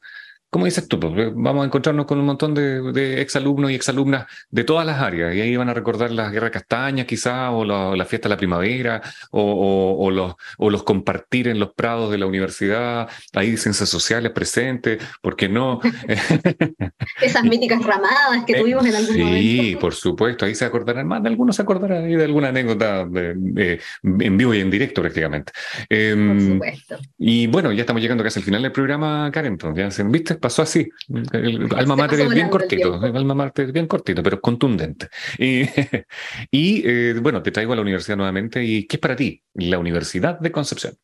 como 0.50 0.66
dices 0.66 0.88
tú, 0.88 1.00
pues, 1.00 1.14
eh, 1.16 1.32
vamos 1.36 1.64
a 1.64 1.66
encontrarnos 1.66 2.08
con 2.08 2.18
un 2.20 2.26
montón 2.26 2.56
de, 2.56 2.92
de 2.92 3.22
exalumnos 3.22 3.70
y 3.70 3.76
exalumnas 3.76 4.26
de 4.50 4.64
todas 4.64 4.86
las 4.86 5.00
áreas, 5.00 5.36
y 5.36 5.42
ahí 5.42 5.56
van 5.56 5.70
a 5.70 5.76
recordar 5.76 6.10
las 6.12 6.32
guerras 6.32 6.50
castañas 6.50 7.06
quizá, 7.06 7.52
o 7.52 7.64
la, 7.64 8.06
fiesta 8.06 8.28
de 8.28 8.34
la 8.34 8.38
primavera, 8.38 9.02
o, 9.30 10.10
los, 10.12 10.34
o 10.58 10.70
los 10.72 10.84
compartir 10.84 11.48
en 11.48 11.60
los 11.60 11.74
prados 11.74 12.10
de 12.10 12.18
la 12.18 12.26
universidad, 12.26 13.08
ahí 13.34 13.58
ciencias 13.58 13.90
sociales 13.90 14.32
presentes, 14.32 15.04
¿por 15.22 15.36
qué 15.36 15.48
no? 15.48 15.82
Esas 17.22 17.44
míticas 17.44 17.84
ramadas 17.84 18.44
que 18.48 18.56
tuvimos 18.56 18.84
en 18.86 18.96
algún 18.96 19.20
momento. 19.20 19.40
Sí, 19.40 19.78
por 19.80 19.94
supuesto, 19.94 20.46
ahí 20.46 20.56
se 20.56 20.66
acordarán 20.66 21.08
más, 21.08 21.22
de 21.22 21.30
algunos 21.30 21.56
se 21.56 21.62
acordarán 21.62 22.10
de 22.10 22.24
alguna 22.24 22.50
anécdota 22.50 23.02
en 23.02 24.38
vivo 24.38 24.54
y 24.56 24.62
en 24.62 24.72
directo 24.72 25.02
prácticamente. 25.02 25.52
Em, 25.90 26.38
por 26.38 26.42
supuesto. 26.42 26.98
Y 27.20 27.46
bueno, 27.48 27.72
ya 27.72 27.82
estamos 27.82 28.02
llegando 28.02 28.24
casi 28.24 28.40
al 28.40 28.46
final 28.46 28.64
del 28.64 28.72
programa, 28.72 29.30
Karen, 29.32 29.54
entonces, 29.54 29.98
¿ya 29.98 30.04
¿viste? 30.06 30.39
Pasó 30.40 30.62
así. 30.62 30.90
El 31.32 31.68
alma 31.76 31.96
mater 31.96 32.22
es 32.22 32.30
bien 32.34 32.50
cortito, 32.50 33.04
el 33.06 33.16
alma 33.16 33.34
mater 33.34 33.68
es 33.68 33.74
bien 33.74 33.88
cortito, 33.88 34.24
pero 34.24 34.42
contundente. 34.42 35.10
Y, 35.38 35.62
y 36.52 36.82
eh, 36.86 37.16
bueno, 37.22 37.42
te 37.42 37.52
traigo 37.52 37.74
a 37.74 37.76
la 37.76 37.82
universidad 37.82 38.18
nuevamente. 38.18 38.64
¿Y 38.64 38.88
qué 38.88 38.98
es 38.98 39.02
para 39.02 39.16
ti 39.16 39.44
la 39.54 39.80
Universidad 39.80 40.40
de 40.40 40.52
Concepción? 40.52 40.98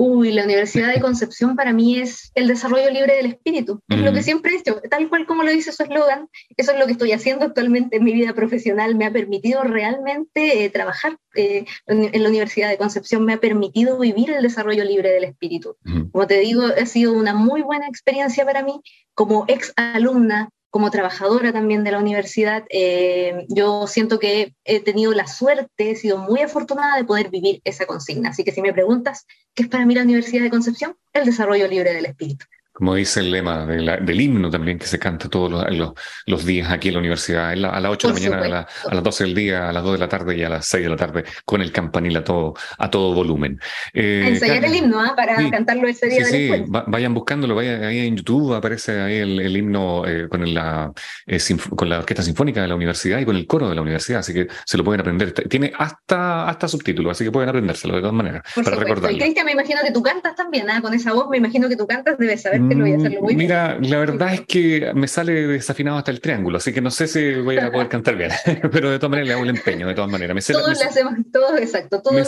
Uy, 0.00 0.30
la 0.30 0.44
Universidad 0.44 0.94
de 0.94 1.00
Concepción 1.00 1.56
para 1.56 1.72
mí 1.72 1.98
es 1.98 2.30
el 2.36 2.46
desarrollo 2.46 2.88
libre 2.88 3.16
del 3.16 3.26
espíritu. 3.26 3.82
Es 3.88 3.98
lo 3.98 4.12
que 4.12 4.22
siempre 4.22 4.52
he 4.52 4.58
hecho, 4.58 4.80
tal 4.88 5.08
cual 5.08 5.26
como 5.26 5.42
lo 5.42 5.50
dice 5.50 5.72
su 5.72 5.82
eslogan. 5.82 6.28
Eso 6.56 6.70
es 6.70 6.78
lo 6.78 6.86
que 6.86 6.92
estoy 6.92 7.10
haciendo 7.10 7.46
actualmente 7.46 7.96
en 7.96 8.04
mi 8.04 8.12
vida 8.12 8.32
profesional. 8.32 8.94
Me 8.94 9.06
ha 9.06 9.12
permitido 9.12 9.64
realmente 9.64 10.64
eh, 10.64 10.70
trabajar 10.70 11.18
eh, 11.34 11.64
en, 11.88 12.22
la 12.22 12.28
Universidad 12.28 12.68
de 12.68 12.78
Concepción, 12.78 13.24
me 13.24 13.32
ha 13.32 13.40
permitido 13.40 13.98
vivir 13.98 14.30
el 14.30 14.40
desarrollo 14.40 14.84
libre 14.84 15.10
del 15.10 15.24
espíritu. 15.24 15.76
Como 16.12 16.28
te 16.28 16.38
digo, 16.38 16.62
ha 16.66 16.86
sido 16.86 17.12
una 17.12 17.34
muy 17.34 17.62
buena 17.62 17.88
experiencia 17.88 18.44
para 18.44 18.62
mí 18.62 18.80
como 19.14 19.46
ex 19.48 19.72
alumna 19.74 20.48
como 20.70 20.90
trabajadora 20.90 21.52
también 21.52 21.82
de 21.82 21.92
la 21.92 21.98
universidad, 21.98 22.64
eh, 22.68 23.46
yo 23.48 23.86
siento 23.86 24.18
que 24.18 24.54
he 24.64 24.80
tenido 24.80 25.12
la 25.12 25.26
suerte, 25.26 25.90
he 25.90 25.96
sido 25.96 26.18
muy 26.18 26.40
afortunada 26.40 26.96
de 26.96 27.04
poder 27.04 27.30
vivir 27.30 27.62
esa 27.64 27.86
consigna. 27.86 28.30
Así 28.30 28.44
que 28.44 28.52
si 28.52 28.60
me 28.60 28.72
preguntas, 28.72 29.26
¿qué 29.58 29.64
es 29.64 29.68
para 29.70 29.84
mí 29.84 29.92
la 29.96 30.04
Universidad 30.04 30.44
de 30.44 30.50
Concepción? 30.50 30.96
El 31.12 31.24
desarrollo 31.24 31.66
libre 31.66 31.92
del 31.92 32.06
espíritu 32.06 32.46
como 32.78 32.94
dice 32.94 33.18
el 33.18 33.32
lema 33.32 33.66
del 33.66 34.20
himno 34.20 34.50
también 34.50 34.78
que 34.78 34.86
se 34.86 35.00
canta 35.00 35.28
todos 35.28 35.50
los, 35.50 35.94
los, 36.26 36.46
días 36.46 36.70
aquí 36.70 36.88
en 36.88 36.94
la 36.94 37.00
universidad, 37.00 37.50
a 37.50 37.56
las 37.56 37.90
8 37.90 38.12
de 38.12 38.14
la 38.14 38.36
mañana, 38.36 38.66
a, 38.88 38.94
las 38.94 39.02
12 39.02 39.24
del 39.24 39.34
día, 39.34 39.68
a 39.68 39.72
las 39.72 39.82
2 39.82 39.92
de 39.94 39.98
la 39.98 40.08
tarde 40.08 40.36
y 40.36 40.44
a 40.44 40.48
las 40.48 40.66
6 40.66 40.84
de 40.84 40.88
la 40.88 40.96
tarde, 40.96 41.24
con 41.44 41.60
el 41.60 41.72
campanil 41.72 42.16
a 42.16 42.22
todo, 42.22 42.54
a 42.78 42.88
todo 42.88 43.14
volumen. 43.14 43.58
Eh, 43.92 44.26
ensayar 44.28 44.64
el 44.64 44.76
himno 44.76 45.00
¿ah? 45.00 45.14
para 45.16 45.50
cantarlo 45.50 45.88
ese 45.88 46.06
día. 46.06 46.24
Sí, 46.24 46.52
sí. 46.52 46.64
vayan 46.68 47.14
buscándolo, 47.14 47.56
vayan 47.56 47.82
ahí 47.82 48.06
en 48.06 48.16
YouTube, 48.16 48.54
aparece 48.54 49.00
ahí 49.00 49.16
el, 49.16 49.56
himno 49.56 50.06
eh, 50.06 50.28
con, 50.28 50.54
la, 50.54 50.92
eh, 51.26 51.38
con 51.74 51.88
la 51.88 51.98
Orquesta 51.98 52.22
Sinfónica 52.22 52.62
de 52.62 52.68
la 52.68 52.76
universidad 52.76 53.18
y 53.18 53.24
con 53.24 53.34
el 53.34 53.48
coro 53.48 53.68
de 53.68 53.74
la 53.74 53.82
universidad, 53.82 54.20
así 54.20 54.32
que 54.32 54.46
se 54.64 54.78
lo 54.78 54.84
pueden 54.84 55.00
aprender. 55.00 55.32
Tiene 55.32 55.72
hasta, 55.76 56.48
hasta 56.48 56.68
subtítulos, 56.68 57.10
así 57.10 57.24
que 57.24 57.32
pueden 57.32 57.48
aprendérselo 57.48 57.96
de 57.96 58.02
todas 58.02 58.14
maneras, 58.14 58.44
para 58.54 58.76
recordarlo. 58.76 59.16
Y 59.16 59.20
Cristian, 59.20 59.46
me 59.46 59.52
imagino 59.52 59.80
que 59.82 59.90
tú 59.90 60.00
cantas 60.00 60.36
también, 60.36 60.70
¿ah? 60.70 60.80
con 60.80 60.94
esa 60.94 61.12
voz, 61.12 61.28
me 61.28 61.38
imagino 61.38 61.68
que 61.68 61.74
tú 61.74 61.88
cantas, 61.88 62.16
debes 62.18 62.42
saber 62.42 62.67
Mm, 62.74 63.36
mira, 63.36 63.78
la 63.80 63.98
verdad 63.98 64.34
es 64.34 64.42
que 64.42 64.92
me 64.94 65.08
sale 65.08 65.46
desafinado 65.46 65.98
hasta 65.98 66.10
el 66.10 66.20
triángulo, 66.20 66.58
así 66.58 66.72
que 66.72 66.80
no 66.80 66.90
sé 66.90 67.06
si 67.06 67.34
voy 67.36 67.56
a 67.58 67.70
poder 67.70 67.88
cantar 67.88 68.16
bien, 68.16 68.30
pero 68.72 68.90
de 68.90 68.98
todas 68.98 69.10
maneras 69.10 69.28
le 69.28 69.34
hago 69.34 69.42
el 69.44 69.50
empeño, 69.50 69.86
de 69.86 69.94
todas 69.94 70.10
maneras. 70.10 70.46
todos 70.46 70.78
le 70.78 70.84
hacemos, 70.84 71.14
todos, 71.32 71.60
exacto, 71.60 72.02
todos, 72.02 72.20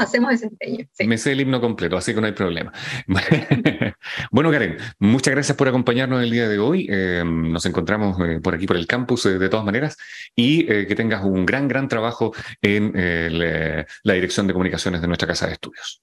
hacemos, 0.00 0.32
ese 0.32 0.46
empeño. 0.46 0.86
Me 1.06 1.18
sé 1.18 1.32
el 1.32 1.40
himno 1.40 1.60
completo, 1.60 1.96
así 1.96 2.14
que 2.14 2.20
no 2.20 2.26
hay 2.26 2.32
problema. 2.32 2.72
bueno, 4.30 4.50
Karen, 4.50 4.76
muchas 4.98 5.34
gracias 5.34 5.56
por 5.56 5.68
acompañarnos 5.68 6.22
el 6.22 6.30
día 6.30 6.48
de 6.48 6.58
hoy. 6.58 6.86
Eh, 6.90 7.22
nos 7.24 7.66
encontramos 7.66 8.18
eh, 8.20 8.40
por 8.42 8.54
aquí, 8.54 8.66
por 8.66 8.76
el 8.76 8.86
campus, 8.86 9.26
eh, 9.26 9.38
de 9.38 9.48
todas 9.48 9.64
maneras, 9.64 9.96
y 10.34 10.66
que 10.66 10.94
tengas 10.94 11.24
un 11.24 11.46
gran, 11.46 11.68
gran 11.68 11.88
trabajo 11.88 12.32
en 12.62 12.92
la 12.94 14.14
dirección 14.14 14.46
de 14.46 14.52
comunicaciones 14.52 15.00
de 15.00 15.06
nuestra 15.06 15.28
casa 15.28 15.46
de 15.46 15.52
estudios. 15.54 16.02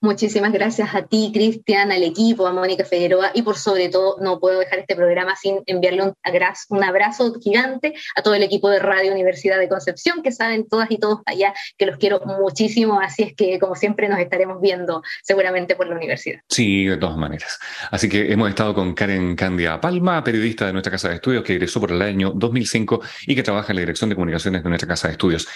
Muchísimas 0.00 0.52
gracias 0.52 0.94
a 0.94 1.02
ti, 1.02 1.30
Cristian, 1.32 1.92
al 1.92 2.02
equipo, 2.02 2.46
a 2.46 2.52
Mónica 2.52 2.84
Figueroa 2.84 3.30
y 3.34 3.42
por 3.42 3.56
sobre 3.56 3.88
todo 3.88 4.16
no 4.20 4.38
puedo 4.38 4.58
dejar 4.58 4.80
este 4.80 4.96
programa 4.96 5.36
sin 5.36 5.60
enviarle 5.66 6.02
un 6.02 6.84
abrazo, 6.84 7.34
gigante 7.40 7.94
a 8.14 8.22
todo 8.22 8.34
el 8.34 8.42
equipo 8.42 8.68
de 8.68 8.78
Radio 8.78 9.12
Universidad 9.12 9.58
de 9.58 9.68
Concepción, 9.68 10.22
que 10.22 10.32
saben 10.32 10.68
todas 10.68 10.90
y 10.90 10.98
todos 10.98 11.20
allá 11.26 11.54
que 11.78 11.86
los 11.86 11.96
quiero 11.96 12.20
muchísimo, 12.40 13.00
así 13.00 13.22
es 13.22 13.34
que 13.34 13.58
como 13.58 13.74
siempre 13.74 14.08
nos 14.08 14.18
estaremos 14.18 14.60
viendo 14.60 15.02
seguramente 15.22 15.76
por 15.76 15.88
la 15.88 15.96
universidad. 15.96 16.40
Sí, 16.48 16.86
de 16.86 16.96
todas 16.96 17.16
maneras. 17.16 17.58
Así 17.90 18.08
que 18.08 18.32
hemos 18.32 18.48
estado 18.48 18.74
con 18.74 18.94
Karen 18.94 19.36
Candia 19.36 19.80
Palma, 19.80 20.22
periodista 20.22 20.66
de 20.66 20.72
nuestra 20.72 20.90
Casa 20.90 21.08
de 21.08 21.16
Estudios, 21.16 21.44
que 21.44 21.54
egresó 21.54 21.80
por 21.80 21.92
el 21.92 22.02
año 22.02 22.32
2005 22.34 23.00
y 23.26 23.34
que 23.34 23.42
trabaja 23.42 23.72
en 23.72 23.76
la 23.76 23.80
Dirección 23.80 24.10
de 24.10 24.16
Comunicaciones 24.16 24.62
de 24.62 24.68
nuestra 24.68 24.88
Casa 24.88 25.08
de 25.08 25.12
Estudios. 25.12 25.48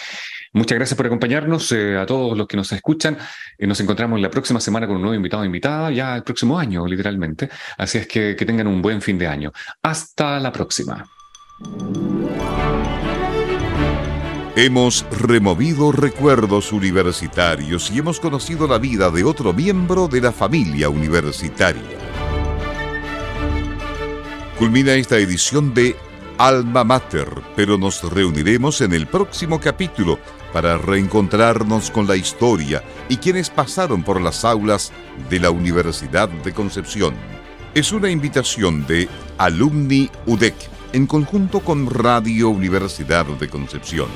Muchas 0.55 0.79
gracias 0.79 0.97
por 0.97 1.07
acompañarnos, 1.07 1.73
eh, 1.73 1.99
a 1.99 2.07
todos 2.07 2.39
los 2.39 2.47
que 2.47 2.57
nos 2.57 2.71
escuchan. 2.71 3.19
Eh, 3.59 3.67
nos 3.67 3.81
encontramos 3.81 4.21
la 4.21 4.31
próxima 4.31 4.61
semana 4.61 4.87
con 4.87 4.95
un 4.95 5.03
nuevo 5.03 5.17
invitado 5.17 5.43
o 5.43 5.45
invitada, 5.45 5.91
ya 5.91 6.15
el 6.15 6.23
próximo 6.23 6.57
año, 6.57 6.87
literalmente. 6.87 7.51
Así 7.77 7.99
es 7.99 8.07
que, 8.07 8.37
que 8.37 8.47
tengan 8.47 8.69
un 8.69 8.81
buen 8.81 9.03
fin 9.03 9.19
de 9.19 9.27
año. 9.27 9.53
Hasta 9.83 10.39
la 10.39 10.53
próxima. 10.53 11.05
Hemos 14.55 15.05
removido 15.11 15.91
recuerdos 15.91 16.73
universitarios 16.73 17.91
y 17.91 17.99
hemos 17.99 18.21
conocido 18.21 18.69
la 18.69 18.79
vida 18.79 19.11
de 19.11 19.25
otro 19.25 19.53
miembro 19.53 20.07
de 20.07 20.21
la 20.21 20.31
familia 20.31 20.89
universitaria. 20.89 21.99
Culmina 24.57 24.95
esta 24.95 25.19
edición 25.19 25.75
de 25.75 25.97
Alma 26.39 26.85
Mater, 26.85 27.29
pero 27.57 27.77
nos 27.77 28.09
reuniremos 28.09 28.81
en 28.83 28.93
el 28.93 29.09
próximo 29.09 29.61
capítulo 29.61 30.21
para 30.55 30.79
reencontrarnos 30.79 31.91
con 31.91 32.07
la 32.07 32.15
historia 32.15 32.85
y 33.09 33.17
quienes 33.17 33.51
pasaron 33.51 34.05
por 34.05 34.21
las 34.21 34.45
aulas 34.45 34.93
de 35.29 35.41
la 35.41 35.51
Universidad 35.51 36.29
de 36.29 36.53
Concepción. 36.53 37.15
Es 37.75 37.91
una 37.91 38.09
invitación 38.09 38.87
de 38.87 39.09
Alumni 39.37 40.09
UDEC 40.27 40.55
en 40.93 41.09
conjunto 41.09 41.59
con 41.59 41.91
Radio 41.91 42.51
Universidad 42.51 43.27
de 43.27 43.49
Concepción. 43.49 44.07